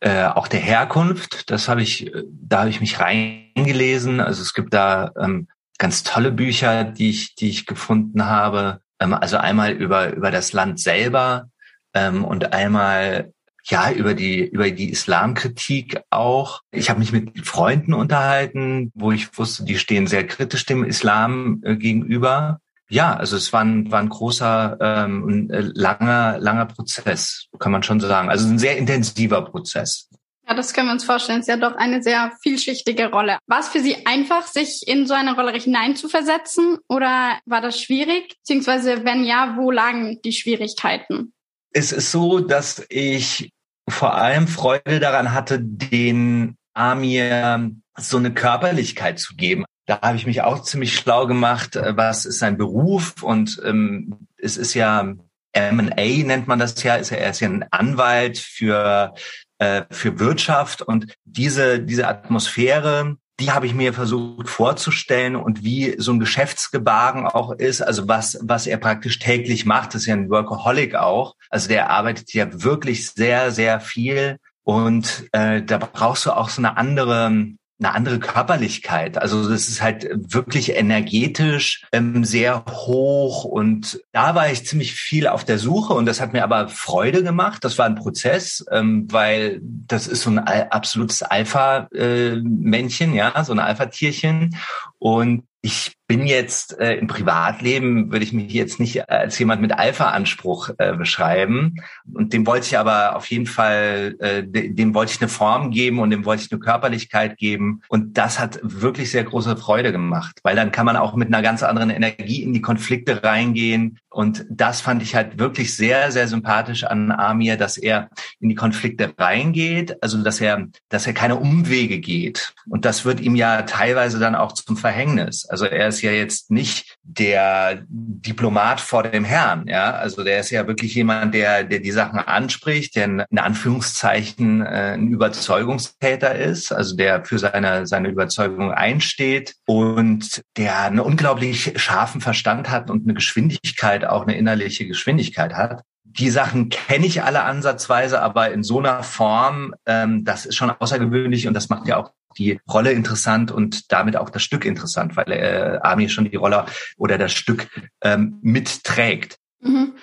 äh, 0.00 0.24
auch 0.24 0.48
der 0.48 0.60
Herkunft. 0.60 1.50
Das 1.50 1.68
habe 1.68 1.82
ich, 1.82 2.10
da 2.30 2.60
habe 2.60 2.70
ich 2.70 2.80
mich 2.80 2.98
reingelesen. 2.98 4.20
Also 4.20 4.40
es 4.40 4.54
gibt 4.54 4.72
da 4.72 5.12
ähm, 5.18 5.48
ganz 5.78 6.02
tolle 6.02 6.32
Bücher, 6.32 6.84
die 6.84 7.10
ich, 7.10 7.34
die 7.34 7.50
ich 7.50 7.66
gefunden 7.66 8.24
habe. 8.24 8.80
Ähm, 9.00 9.12
also 9.12 9.36
einmal 9.36 9.72
über 9.72 10.14
über 10.14 10.30
das 10.30 10.52
Land 10.52 10.80
selber 10.80 11.50
ähm, 11.96 12.24
und 12.24 12.52
einmal 12.52 13.32
ja 13.64 13.90
über 13.90 14.14
die 14.14 14.44
über 14.44 14.70
die 14.70 14.90
Islamkritik 14.90 16.00
auch. 16.10 16.60
Ich 16.70 16.90
habe 16.90 17.00
mich 17.00 17.10
mit 17.10 17.46
Freunden 17.46 17.94
unterhalten, 17.94 18.92
wo 18.94 19.10
ich 19.10 19.36
wusste, 19.36 19.64
die 19.64 19.78
stehen 19.78 20.06
sehr 20.06 20.26
kritisch 20.26 20.66
dem 20.66 20.84
Islam 20.84 21.62
äh, 21.64 21.76
gegenüber. 21.76 22.60
Ja, 22.88 23.16
also 23.16 23.36
es 23.36 23.52
war 23.52 23.62
ein, 23.62 23.90
war 23.90 23.98
ein 23.98 24.08
großer, 24.08 24.76
ähm, 24.80 25.50
äh, 25.50 25.58
langer, 25.74 26.38
langer 26.38 26.66
Prozess, 26.66 27.46
kann 27.58 27.72
man 27.72 27.82
schon 27.82 27.98
sagen. 27.98 28.30
Also 28.30 28.46
ein 28.46 28.60
sehr 28.60 28.76
intensiver 28.76 29.42
Prozess. 29.42 30.08
Ja, 30.46 30.54
das 30.54 30.72
können 30.72 30.86
wir 30.86 30.92
uns 30.92 31.02
vorstellen. 31.02 31.40
Es 31.40 31.48
ist 31.48 31.54
ja 31.54 31.56
doch 31.56 31.74
eine 31.76 32.00
sehr 32.00 32.30
vielschichtige 32.40 33.10
Rolle. 33.10 33.38
War 33.48 33.58
es 33.58 33.66
für 33.66 33.80
Sie 33.80 34.06
einfach, 34.06 34.46
sich 34.46 34.84
in 34.86 35.08
so 35.08 35.14
eine 35.14 35.34
Rolle 35.34 35.58
hineinzuversetzen 35.58 36.78
oder 36.88 37.36
war 37.44 37.60
das 37.60 37.80
schwierig? 37.80 38.36
Beziehungsweise 38.38 39.04
wenn 39.04 39.24
ja, 39.24 39.56
wo 39.56 39.72
lagen 39.72 40.20
die 40.24 40.32
Schwierigkeiten? 40.32 41.32
Es 41.72 41.92
ist 41.92 42.10
so, 42.10 42.40
dass 42.40 42.84
ich 42.88 43.50
vor 43.88 44.14
allem 44.14 44.48
Freude 44.48 45.00
daran 45.00 45.32
hatte, 45.32 45.58
den 45.60 46.56
Amir 46.74 47.70
so 47.98 48.16
eine 48.18 48.34
Körperlichkeit 48.34 49.18
zu 49.18 49.34
geben. 49.36 49.64
Da 49.86 50.00
habe 50.00 50.16
ich 50.16 50.26
mich 50.26 50.42
auch 50.42 50.62
ziemlich 50.62 50.94
schlau 50.94 51.26
gemacht, 51.26 51.76
äh, 51.76 51.96
was 51.96 52.24
ist 52.26 52.40
sein 52.40 52.56
Beruf 52.58 53.22
und 53.22 53.60
ähm, 53.64 54.26
es 54.36 54.56
ist 54.56 54.74
ja 54.74 55.14
M&A 55.52 56.24
nennt 56.24 56.48
man 56.48 56.58
das 56.58 56.82
ja, 56.82 56.96
ist 56.96 57.10
ja, 57.10 57.16
er 57.16 57.30
ist 57.30 57.40
ja 57.40 57.48
ein 57.48 57.64
Anwalt 57.70 58.36
für 58.38 59.14
äh, 59.58 59.84
für 59.90 60.18
Wirtschaft 60.18 60.82
und 60.82 61.14
diese 61.24 61.80
diese 61.80 62.08
Atmosphäre, 62.08 63.16
die 63.38 63.50
habe 63.50 63.66
ich 63.66 63.74
mir 63.74 63.92
versucht 63.92 64.48
vorzustellen 64.48 65.36
und 65.36 65.62
wie 65.62 65.94
so 65.98 66.12
ein 66.12 66.20
Geschäftsgebaren 66.20 67.26
auch 67.26 67.52
ist, 67.52 67.82
also 67.82 68.08
was 68.08 68.38
was 68.42 68.66
er 68.66 68.78
praktisch 68.78 69.18
täglich 69.18 69.66
macht, 69.66 69.94
das 69.94 70.02
ist 70.02 70.06
ja 70.06 70.14
ein 70.14 70.30
Workaholic 70.30 70.94
auch, 70.94 71.34
also 71.50 71.68
der 71.68 71.90
arbeitet 71.90 72.32
ja 72.32 72.62
wirklich 72.62 73.10
sehr 73.10 73.50
sehr 73.50 73.80
viel 73.80 74.38
und 74.62 75.28
äh, 75.32 75.62
da 75.62 75.78
brauchst 75.78 76.26
du 76.26 76.32
auch 76.32 76.48
so 76.48 76.60
eine 76.60 76.76
andere 76.76 77.46
eine 77.78 77.94
andere 77.94 78.18
Körperlichkeit. 78.18 79.18
Also 79.18 79.48
das 79.48 79.68
ist 79.68 79.82
halt 79.82 80.08
wirklich 80.10 80.74
energetisch 80.74 81.84
ähm, 81.92 82.24
sehr 82.24 82.64
hoch 82.64 83.44
und 83.44 84.00
da 84.12 84.34
war 84.34 84.50
ich 84.50 84.66
ziemlich 84.66 84.94
viel 84.94 85.26
auf 85.26 85.44
der 85.44 85.58
Suche 85.58 85.92
und 85.92 86.06
das 86.06 86.20
hat 86.20 86.32
mir 86.32 86.42
aber 86.42 86.68
Freude 86.68 87.22
gemacht. 87.22 87.64
Das 87.64 87.76
war 87.76 87.84
ein 87.84 87.94
Prozess, 87.94 88.64
ähm, 88.70 89.06
weil 89.10 89.60
das 89.62 90.06
ist 90.06 90.22
so 90.22 90.30
ein 90.30 90.38
absolutes 90.38 91.22
Alpha-Männchen, 91.22 93.12
äh, 93.12 93.16
ja, 93.16 93.44
so 93.44 93.52
ein 93.52 93.58
Alpha-Tierchen 93.58 94.56
und 94.98 95.44
ich 95.60 95.95
bin 96.06 96.26
jetzt 96.26 96.78
äh, 96.78 96.94
im 96.94 97.08
Privatleben, 97.08 98.12
würde 98.12 98.24
ich 98.24 98.32
mich 98.32 98.52
jetzt 98.52 98.78
nicht 98.78 99.10
als 99.10 99.38
jemand 99.38 99.60
mit 99.60 99.72
Alpha-Anspruch 99.72 100.70
äh, 100.78 100.96
beschreiben. 100.96 101.76
Und 102.12 102.32
dem 102.32 102.46
wollte 102.46 102.66
ich 102.66 102.78
aber 102.78 103.16
auf 103.16 103.26
jeden 103.26 103.46
Fall, 103.46 104.14
äh, 104.20 104.42
dem 104.44 104.94
wollte 104.94 105.12
ich 105.12 105.20
eine 105.20 105.28
Form 105.28 105.70
geben 105.72 105.98
und 105.98 106.10
dem 106.10 106.24
wollte 106.24 106.44
ich 106.44 106.52
eine 106.52 106.60
Körperlichkeit 106.60 107.38
geben. 107.38 107.82
Und 107.88 108.18
das 108.18 108.38
hat 108.38 108.60
wirklich 108.62 109.10
sehr 109.10 109.24
große 109.24 109.56
Freude 109.56 109.90
gemacht, 109.90 110.38
weil 110.44 110.54
dann 110.54 110.70
kann 110.70 110.86
man 110.86 110.96
auch 110.96 111.14
mit 111.14 111.28
einer 111.28 111.42
ganz 111.42 111.62
anderen 111.62 111.90
Energie 111.90 112.42
in 112.42 112.52
die 112.52 112.62
Konflikte 112.62 113.24
reingehen. 113.24 113.98
Und 114.08 114.46
das 114.48 114.80
fand 114.80 115.02
ich 115.02 115.14
halt 115.14 115.38
wirklich 115.38 115.76
sehr, 115.76 116.12
sehr 116.12 116.28
sympathisch 116.28 116.84
an 116.84 117.10
Amir, 117.10 117.56
dass 117.56 117.76
er 117.76 118.08
in 118.40 118.48
die 118.48 118.54
Konflikte 118.54 119.12
reingeht, 119.18 120.02
also 120.02 120.22
dass 120.22 120.40
er, 120.40 120.68
dass 120.88 121.06
er 121.06 121.12
keine 121.12 121.36
Umwege 121.36 121.98
geht. 121.98 122.54
Und 122.68 122.84
das 122.84 123.04
wird 123.04 123.20
ihm 123.20 123.34
ja 123.34 123.62
teilweise 123.62 124.18
dann 124.18 124.34
auch 124.34 124.52
zum 124.52 124.76
Verhängnis. 124.76 125.46
Also 125.46 125.66
er 125.66 125.95
ist 125.96 126.02
ja 126.02 126.12
jetzt 126.12 126.50
nicht 126.50 126.96
der 127.02 127.84
Diplomat 127.88 128.80
vor 128.80 129.02
dem 129.02 129.24
Herrn, 129.24 129.66
ja. 129.66 129.92
Also 129.92 130.22
der 130.24 130.40
ist 130.40 130.50
ja 130.50 130.66
wirklich 130.66 130.94
jemand, 130.94 131.34
der, 131.34 131.64
der 131.64 131.80
die 131.80 131.90
Sachen 131.90 132.18
anspricht, 132.18 132.96
der 132.96 133.04
in 133.04 133.38
Anführungszeichen 133.38 134.60
äh, 134.60 134.94
ein 134.94 135.08
Überzeugungstäter 135.08 136.34
ist, 136.34 136.72
also 136.72 136.96
der 136.96 137.24
für 137.24 137.38
seine, 137.38 137.86
seine 137.86 138.08
Überzeugung 138.08 138.72
einsteht 138.72 139.54
und 139.66 140.42
der 140.56 140.80
einen 140.80 141.00
unglaublich 141.00 141.72
scharfen 141.76 142.20
Verstand 142.20 142.70
hat 142.70 142.90
und 142.90 143.04
eine 143.04 143.14
Geschwindigkeit, 143.14 144.04
auch 144.04 144.22
eine 144.22 144.36
innerliche 144.36 144.86
Geschwindigkeit 144.86 145.54
hat 145.54 145.82
die 146.18 146.30
Sachen 146.30 146.70
kenne 146.70 147.04
ich 147.04 147.22
alle 147.22 147.42
ansatzweise, 147.42 148.22
aber 148.22 148.50
in 148.50 148.62
so 148.62 148.78
einer 148.78 149.02
Form, 149.02 149.74
ähm, 149.84 150.24
das 150.24 150.46
ist 150.46 150.56
schon 150.56 150.70
außergewöhnlich 150.70 151.46
und 151.46 151.52
das 151.52 151.68
macht 151.68 151.86
ja 151.88 151.98
auch 151.98 152.12
die 152.38 152.60
Rolle 152.68 152.92
interessant 152.92 153.50
und 153.50 153.92
damit 153.92 154.16
auch 154.16 154.30
das 154.30 154.42
Stück 154.42 154.64
interessant, 154.64 155.16
weil 155.16 155.32
äh, 155.32 155.78
Ami 155.82 156.08
schon 156.08 156.30
die 156.30 156.36
Rolle 156.36 156.66
oder 156.96 157.18
das 157.18 157.32
Stück 157.32 157.68
ähm, 158.02 158.38
mitträgt. 158.42 159.38
Mhm. 159.60 159.94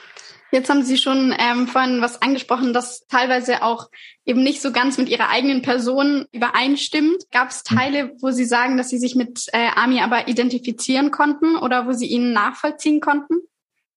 Jetzt 0.54 0.70
haben 0.70 0.84
Sie 0.84 0.98
schon 0.98 1.36
ähm, 1.40 1.68
vorhin 1.68 2.00
was 2.02 2.22
angesprochen, 2.22 2.74
das 2.74 3.08
teilweise 3.08 3.64
auch 3.64 3.90
eben 4.24 4.44
nicht 4.44 4.62
so 4.62 4.72
ganz 4.72 5.00
mit 5.00 5.10
Ihrer 5.10 5.30
eigenen 5.30 5.64
Person 5.64 6.28
übereinstimmt. 6.32 7.24
Gab 7.32 7.50
es 7.50 7.64
mhm. 7.68 7.76
Teile, 7.76 8.12
wo 8.22 8.30
Sie 8.30 8.46
sagen, 8.46 8.78
dass 8.78 8.90
Sie 8.90 9.00
sich 9.00 9.16
mit 9.16 9.48
äh, 9.52 9.70
Ami 9.74 10.00
aber 10.02 10.28
identifizieren 10.28 11.10
konnten 11.10 11.56
oder 11.56 11.88
wo 11.88 11.94
Sie 11.94 12.06
ihn 12.06 12.34
nachvollziehen 12.34 13.00
konnten? 13.00 13.38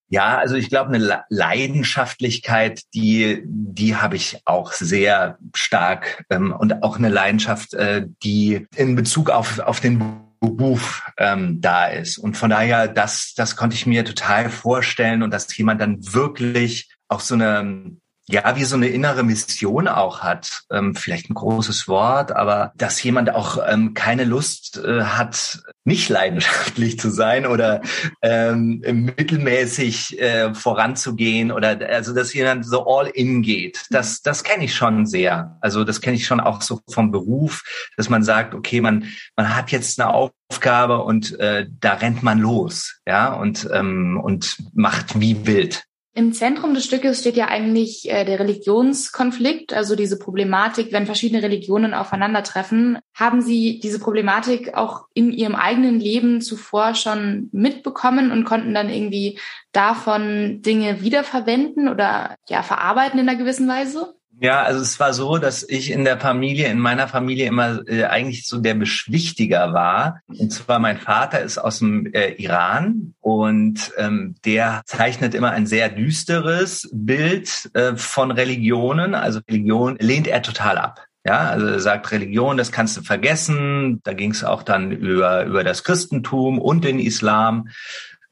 Ja, 0.08 0.38
also 0.38 0.54
ich 0.54 0.68
glaube, 0.68 0.94
eine 0.94 1.24
Leidenschaftlichkeit, 1.28 2.82
die, 2.94 3.42
die 3.44 3.96
habe 3.96 4.14
ich 4.14 4.40
auch 4.44 4.72
sehr 4.72 5.38
stark 5.54 6.24
ähm, 6.30 6.52
und 6.52 6.84
auch 6.84 6.96
eine 6.96 7.08
Leidenschaft, 7.08 7.74
äh, 7.74 8.06
die 8.22 8.66
in 8.76 8.94
Bezug 8.94 9.30
auf, 9.30 9.58
auf 9.58 9.80
den 9.80 10.22
Beruf 10.40 11.02
ähm, 11.18 11.60
da 11.60 11.88
ist. 11.88 12.18
Und 12.18 12.36
von 12.36 12.50
daher, 12.50 12.86
das, 12.86 13.34
das 13.34 13.56
konnte 13.56 13.74
ich 13.74 13.86
mir 13.86 14.04
total 14.04 14.48
vorstellen 14.48 15.22
und 15.24 15.32
dass 15.32 15.54
jemand 15.56 15.80
dann 15.80 15.98
wirklich 16.14 16.88
auch 17.08 17.20
so 17.20 17.34
eine 17.34 17.96
ja, 18.28 18.56
wie 18.56 18.64
so 18.64 18.74
eine 18.74 18.88
innere 18.88 19.22
Mission 19.22 19.86
auch 19.86 20.20
hat. 20.20 20.62
Ähm, 20.70 20.96
vielleicht 20.96 21.30
ein 21.30 21.34
großes 21.34 21.86
Wort, 21.86 22.32
aber 22.32 22.72
dass 22.76 23.00
jemand 23.02 23.32
auch 23.32 23.58
ähm, 23.66 23.94
keine 23.94 24.24
Lust 24.24 24.78
äh, 24.78 25.02
hat, 25.02 25.60
nicht 25.84 26.08
leidenschaftlich 26.08 26.98
zu 26.98 27.10
sein 27.10 27.46
oder 27.46 27.82
ähm, 28.22 28.82
mittelmäßig 29.16 30.20
äh, 30.20 30.54
voranzugehen 30.54 31.52
oder 31.52 31.78
also 31.88 32.12
dass 32.12 32.34
jemand 32.34 32.66
so 32.66 32.86
all 32.86 33.06
in 33.06 33.42
geht. 33.42 33.86
Das, 33.90 34.22
das 34.22 34.42
kenne 34.42 34.64
ich 34.64 34.74
schon 34.74 35.06
sehr. 35.06 35.56
Also 35.60 35.84
das 35.84 36.00
kenne 36.00 36.16
ich 36.16 36.26
schon 36.26 36.40
auch 36.40 36.62
so 36.62 36.80
vom 36.90 37.12
Beruf, 37.12 37.62
dass 37.96 38.08
man 38.08 38.24
sagt, 38.24 38.54
okay, 38.54 38.80
man, 38.80 39.04
man 39.36 39.54
hat 39.54 39.70
jetzt 39.70 40.00
eine 40.00 40.12
Aufgabe 40.12 41.02
und 41.04 41.38
äh, 41.38 41.66
da 41.80 41.94
rennt 41.94 42.24
man 42.24 42.40
los, 42.40 43.00
ja, 43.06 43.32
und, 43.32 43.68
ähm, 43.72 44.20
und 44.20 44.56
macht 44.74 45.20
wie 45.20 45.46
wild. 45.46 45.84
Im 46.16 46.32
Zentrum 46.32 46.72
des 46.72 46.86
Stückes 46.86 47.20
steht 47.20 47.36
ja 47.36 47.48
eigentlich 47.48 48.10
äh, 48.10 48.24
der 48.24 48.40
Religionskonflikt, 48.40 49.74
also 49.74 49.94
diese 49.94 50.18
Problematik, 50.18 50.90
wenn 50.90 51.04
verschiedene 51.04 51.42
Religionen 51.42 51.92
aufeinandertreffen. 51.92 52.98
Haben 53.14 53.42
Sie 53.42 53.80
diese 53.80 53.98
Problematik 53.98 54.72
auch 54.72 55.08
in 55.12 55.30
Ihrem 55.30 55.54
eigenen 55.54 56.00
Leben 56.00 56.40
zuvor 56.40 56.94
schon 56.94 57.50
mitbekommen 57.52 58.32
und 58.32 58.46
konnten 58.46 58.72
dann 58.72 58.88
irgendwie 58.88 59.38
davon 59.72 60.62
Dinge 60.62 61.02
wiederverwenden 61.02 61.86
oder 61.86 62.36
ja 62.48 62.62
verarbeiten 62.62 63.20
in 63.20 63.28
einer 63.28 63.36
gewissen 63.36 63.68
Weise? 63.68 64.14
Ja, 64.38 64.62
also 64.62 64.80
es 64.80 65.00
war 65.00 65.14
so, 65.14 65.38
dass 65.38 65.66
ich 65.66 65.90
in 65.90 66.04
der 66.04 66.20
Familie, 66.20 66.68
in 66.68 66.78
meiner 66.78 67.08
Familie 67.08 67.46
immer 67.46 67.80
äh, 67.88 68.04
eigentlich 68.04 68.46
so 68.46 68.58
der 68.58 68.74
Beschwichtiger 68.74 69.72
war. 69.72 70.20
Und 70.26 70.52
zwar 70.52 70.78
mein 70.78 70.98
Vater 70.98 71.40
ist 71.40 71.56
aus 71.56 71.78
dem 71.78 72.12
äh, 72.12 72.32
Iran 72.32 73.14
und 73.20 73.92
ähm, 73.96 74.34
der 74.44 74.82
zeichnet 74.84 75.34
immer 75.34 75.52
ein 75.52 75.66
sehr 75.66 75.88
düsteres 75.88 76.90
Bild 76.92 77.70
äh, 77.72 77.96
von 77.96 78.30
Religionen. 78.30 79.14
Also 79.14 79.40
Religion 79.48 79.96
lehnt 80.00 80.26
er 80.26 80.42
total 80.42 80.76
ab. 80.76 81.06
Ja, 81.24 81.48
also 81.48 81.66
er 81.66 81.80
sagt 81.80 82.12
Religion, 82.12 82.56
das 82.56 82.70
kannst 82.70 82.96
du 82.96 83.02
vergessen. 83.02 84.00
Da 84.04 84.12
ging 84.12 84.30
es 84.30 84.44
auch 84.44 84.62
dann 84.62 84.92
über, 84.92 85.44
über 85.44 85.64
das 85.64 85.82
Christentum 85.82 86.60
und 86.60 86.84
den 86.84 87.00
Islam 87.00 87.68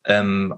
ähm, 0.05 0.55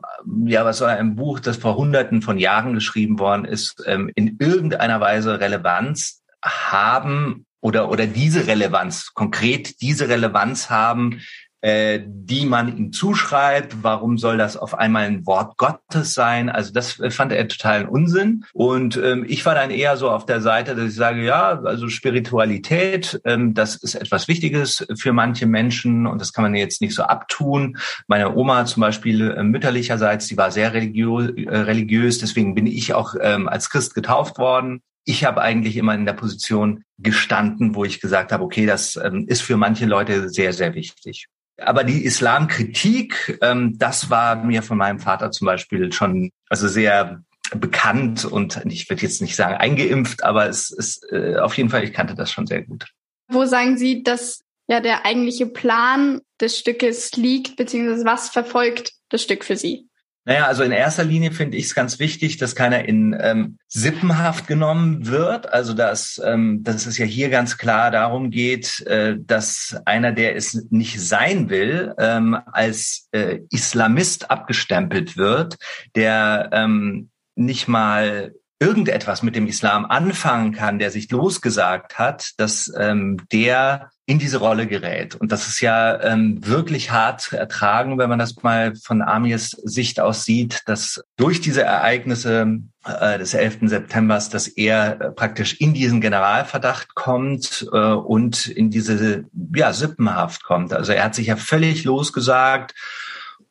ja, 0.46 0.64
was 0.64 0.78
soll 0.78 0.88
ein 0.88 1.16
Buch, 1.16 1.40
das 1.40 1.56
vor 1.56 1.76
Hunderten 1.76 2.22
von 2.22 2.38
Jahren 2.38 2.74
geschrieben 2.74 3.18
worden 3.18 3.44
ist, 3.44 3.82
ähm, 3.86 4.10
in 4.14 4.36
irgendeiner 4.38 5.00
Weise 5.00 5.40
Relevanz 5.40 6.22
haben 6.42 7.46
oder, 7.60 7.90
oder 7.90 8.06
diese 8.06 8.46
Relevanz, 8.46 9.12
konkret 9.14 9.80
diese 9.80 10.08
Relevanz 10.08 10.70
haben 10.70 11.20
äh, 11.60 12.00
die 12.04 12.46
man 12.46 12.76
ihm 12.76 12.92
zuschreibt. 12.92 13.82
Warum 13.82 14.18
soll 14.18 14.38
das 14.38 14.56
auf 14.56 14.74
einmal 14.74 15.06
ein 15.06 15.26
Wort 15.26 15.56
Gottes 15.56 16.14
sein? 16.14 16.48
Also 16.48 16.72
das 16.72 17.00
fand 17.10 17.32
er 17.32 17.48
totalen 17.48 17.88
Unsinn. 17.88 18.44
Und 18.52 18.96
ähm, 18.96 19.24
ich 19.28 19.44
war 19.46 19.54
dann 19.54 19.70
eher 19.70 19.96
so 19.96 20.10
auf 20.10 20.26
der 20.26 20.40
Seite, 20.40 20.74
dass 20.74 20.90
ich 20.90 20.94
sage, 20.94 21.24
ja, 21.24 21.60
also 21.62 21.88
Spiritualität, 21.88 23.20
ähm, 23.24 23.54
das 23.54 23.76
ist 23.76 23.94
etwas 23.94 24.28
Wichtiges 24.28 24.86
für 24.98 25.12
manche 25.12 25.46
Menschen 25.46 26.06
und 26.06 26.20
das 26.20 26.32
kann 26.32 26.42
man 26.42 26.54
jetzt 26.54 26.80
nicht 26.80 26.94
so 26.94 27.02
abtun. 27.02 27.78
Meine 28.06 28.34
Oma 28.36 28.64
zum 28.66 28.82
Beispiel 28.82 29.30
äh, 29.30 29.42
mütterlicherseits, 29.42 30.28
die 30.28 30.36
war 30.36 30.50
sehr 30.50 30.74
religiö 30.74 31.28
äh, 31.28 31.58
religiös, 31.58 32.18
deswegen 32.18 32.54
bin 32.54 32.66
ich 32.66 32.94
auch 32.94 33.14
ähm, 33.20 33.48
als 33.48 33.70
Christ 33.70 33.94
getauft 33.94 34.38
worden 34.38 34.82
ich 35.08 35.24
habe 35.24 35.40
eigentlich 35.40 35.76
immer 35.76 35.94
in 35.94 36.04
der 36.04 36.14
Position 36.14 36.84
gestanden, 36.98 37.76
wo 37.76 37.84
ich 37.84 38.00
gesagt 38.00 38.32
habe, 38.32 38.42
okay, 38.42 38.66
das 38.66 38.96
ähm, 38.96 39.24
ist 39.28 39.40
für 39.40 39.56
manche 39.56 39.86
Leute 39.86 40.28
sehr, 40.28 40.52
sehr 40.52 40.74
wichtig. 40.74 41.28
Aber 41.58 41.84
die 41.84 42.04
Islamkritik, 42.04 43.38
ähm, 43.42 43.78
das 43.78 44.10
war 44.10 44.44
mir 44.44 44.62
von 44.62 44.76
meinem 44.76 44.98
Vater 44.98 45.30
zum 45.30 45.46
Beispiel 45.46 45.92
schon 45.92 46.30
also 46.48 46.68
sehr 46.68 47.22
bekannt 47.54 48.24
und 48.24 48.60
ich 48.66 48.90
würde 48.90 49.02
jetzt 49.02 49.22
nicht 49.22 49.36
sagen 49.36 49.54
eingeimpft, 49.54 50.24
aber 50.24 50.48
es 50.48 50.70
ist 50.70 51.06
äh, 51.12 51.36
auf 51.36 51.56
jeden 51.56 51.70
Fall, 51.70 51.84
ich 51.84 51.92
kannte 51.92 52.14
das 52.14 52.30
schon 52.30 52.46
sehr 52.46 52.62
gut. 52.62 52.86
Wo 53.28 53.44
sagen 53.44 53.78
Sie, 53.78 54.02
dass 54.02 54.42
ja 54.68 54.80
der 54.80 55.06
eigentliche 55.06 55.46
Plan 55.46 56.20
des 56.40 56.58
Stückes 56.58 57.12
liegt, 57.12 57.56
beziehungsweise 57.56 58.04
was 58.04 58.30
verfolgt 58.30 58.92
das 59.08 59.22
Stück 59.22 59.44
für 59.44 59.56
Sie? 59.56 59.88
Naja, 60.26 60.46
also 60.46 60.64
in 60.64 60.72
erster 60.72 61.04
Linie 61.04 61.30
finde 61.30 61.56
ich 61.56 61.66
es 61.66 61.74
ganz 61.76 62.00
wichtig, 62.00 62.36
dass 62.36 62.56
keiner 62.56 62.84
in 62.84 63.16
ähm, 63.18 63.58
Sippenhaft 63.68 64.48
genommen 64.48 65.06
wird. 65.06 65.52
Also 65.52 65.72
dass, 65.72 66.20
ähm, 66.24 66.64
dass 66.64 66.86
es 66.86 66.98
ja 66.98 67.06
hier 67.06 67.30
ganz 67.30 67.58
klar 67.58 67.92
darum 67.92 68.30
geht, 68.30 68.80
äh, 68.88 69.16
dass 69.18 69.76
einer, 69.84 70.10
der 70.10 70.34
es 70.34 70.66
nicht 70.70 71.00
sein 71.00 71.48
will, 71.48 71.94
ähm, 71.98 72.36
als 72.46 73.08
äh, 73.12 73.38
Islamist 73.50 74.28
abgestempelt 74.28 75.16
wird, 75.16 75.58
der 75.94 76.50
ähm, 76.52 77.10
nicht 77.36 77.68
mal 77.68 78.34
irgendetwas 78.58 79.22
mit 79.22 79.36
dem 79.36 79.46
Islam 79.46 79.84
anfangen 79.84 80.52
kann, 80.52 80.78
der 80.78 80.90
sich 80.90 81.10
losgesagt 81.10 81.98
hat, 81.98 82.32
dass 82.38 82.72
ähm, 82.78 83.18
der 83.30 83.90
in 84.08 84.20
diese 84.20 84.38
Rolle 84.38 84.68
gerät. 84.68 85.16
Und 85.16 85.32
das 85.32 85.48
ist 85.48 85.60
ja 85.60 86.00
ähm, 86.00 86.38
wirklich 86.46 86.92
hart 86.92 87.20
zu 87.20 87.36
ertragen, 87.36 87.98
wenn 87.98 88.08
man 88.08 88.20
das 88.20 88.40
mal 88.42 88.74
von 88.76 89.02
Amirs 89.02 89.50
Sicht 89.50 89.98
aus 89.98 90.24
sieht, 90.24 90.62
dass 90.66 91.02
durch 91.16 91.40
diese 91.40 91.62
Ereignisse 91.62 92.60
äh, 92.84 93.18
des 93.18 93.34
11. 93.34 93.58
Septembers, 93.62 94.30
dass 94.30 94.46
er 94.46 95.00
äh, 95.00 95.10
praktisch 95.10 95.54
in 95.60 95.74
diesen 95.74 96.00
Generalverdacht 96.00 96.94
kommt 96.94 97.66
äh, 97.72 97.76
und 97.76 98.46
in 98.46 98.70
diese 98.70 99.24
ja, 99.54 99.72
Sippenhaft 99.72 100.44
kommt. 100.44 100.72
Also 100.72 100.92
er 100.92 101.04
hat 101.04 101.16
sich 101.16 101.26
ja 101.26 101.36
völlig 101.36 101.82
losgesagt 101.82 102.74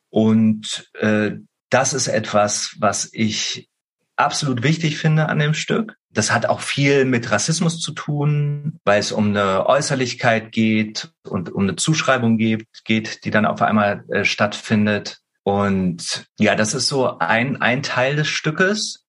und 0.08 0.90
äh, 0.94 1.32
das 1.68 1.92
ist 1.92 2.08
etwas, 2.08 2.76
was 2.78 3.10
ich 3.12 3.68
absolut 4.16 4.62
wichtig 4.62 4.98
finde 4.98 5.28
an 5.28 5.38
dem 5.38 5.54
Stück. 5.54 5.96
Das 6.10 6.32
hat 6.32 6.46
auch 6.46 6.60
viel 6.60 7.04
mit 7.04 7.30
Rassismus 7.30 7.80
zu 7.80 7.92
tun, 7.92 8.78
weil 8.84 9.00
es 9.00 9.12
um 9.12 9.28
eine 9.28 9.66
Äußerlichkeit 9.66 10.52
geht 10.52 11.10
und 11.24 11.52
um 11.52 11.64
eine 11.64 11.76
Zuschreibung 11.76 12.38
geht, 12.38 12.66
geht 12.84 13.24
die 13.24 13.30
dann 13.30 13.46
auf 13.46 13.62
einmal 13.62 14.04
äh, 14.08 14.24
stattfindet. 14.24 15.18
Und 15.42 16.26
ja, 16.38 16.56
das 16.56 16.74
ist 16.74 16.88
so 16.88 17.18
ein, 17.18 17.60
ein 17.60 17.82
Teil 17.82 18.16
des 18.16 18.28
Stückes. 18.28 19.04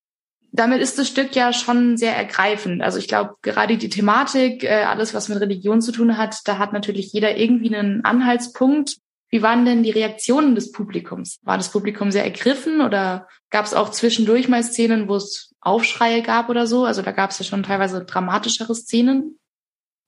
Damit 0.51 0.81
ist 0.81 0.97
das 0.97 1.07
Stück 1.07 1.35
ja 1.35 1.51
schon 1.53 1.97
sehr 1.97 2.15
ergreifend. 2.15 2.81
Also 2.81 2.99
ich 2.99 3.07
glaube, 3.07 3.35
gerade 3.41 3.77
die 3.77 3.89
Thematik, 3.89 4.63
äh, 4.63 4.83
alles, 4.83 5.13
was 5.13 5.29
mit 5.29 5.39
Religion 5.39 5.81
zu 5.81 5.91
tun 5.91 6.17
hat, 6.17 6.39
da 6.45 6.57
hat 6.57 6.73
natürlich 6.73 7.11
jeder 7.13 7.37
irgendwie 7.37 7.75
einen 7.75 8.03
Anhaltspunkt. 8.03 8.97
Wie 9.29 9.41
waren 9.41 9.65
denn 9.65 9.83
die 9.83 9.91
Reaktionen 9.91 10.55
des 10.55 10.71
Publikums? 10.71 11.39
War 11.43 11.57
das 11.57 11.71
Publikum 11.71 12.11
sehr 12.11 12.23
ergriffen 12.23 12.81
oder 12.81 13.27
gab 13.49 13.65
es 13.65 13.73
auch 13.73 13.91
zwischendurch 13.91 14.47
mal 14.47 14.63
Szenen, 14.63 15.09
wo 15.09 15.15
es 15.15 15.53
Aufschreie 15.59 16.21
gab 16.21 16.49
oder 16.49 16.65
so? 16.65 16.85
Also 16.85 17.01
da 17.01 17.11
gab 17.11 17.31
es 17.31 17.39
ja 17.39 17.45
schon 17.45 17.63
teilweise 17.63 18.05
dramatischere 18.05 18.73
Szenen. 18.73 19.37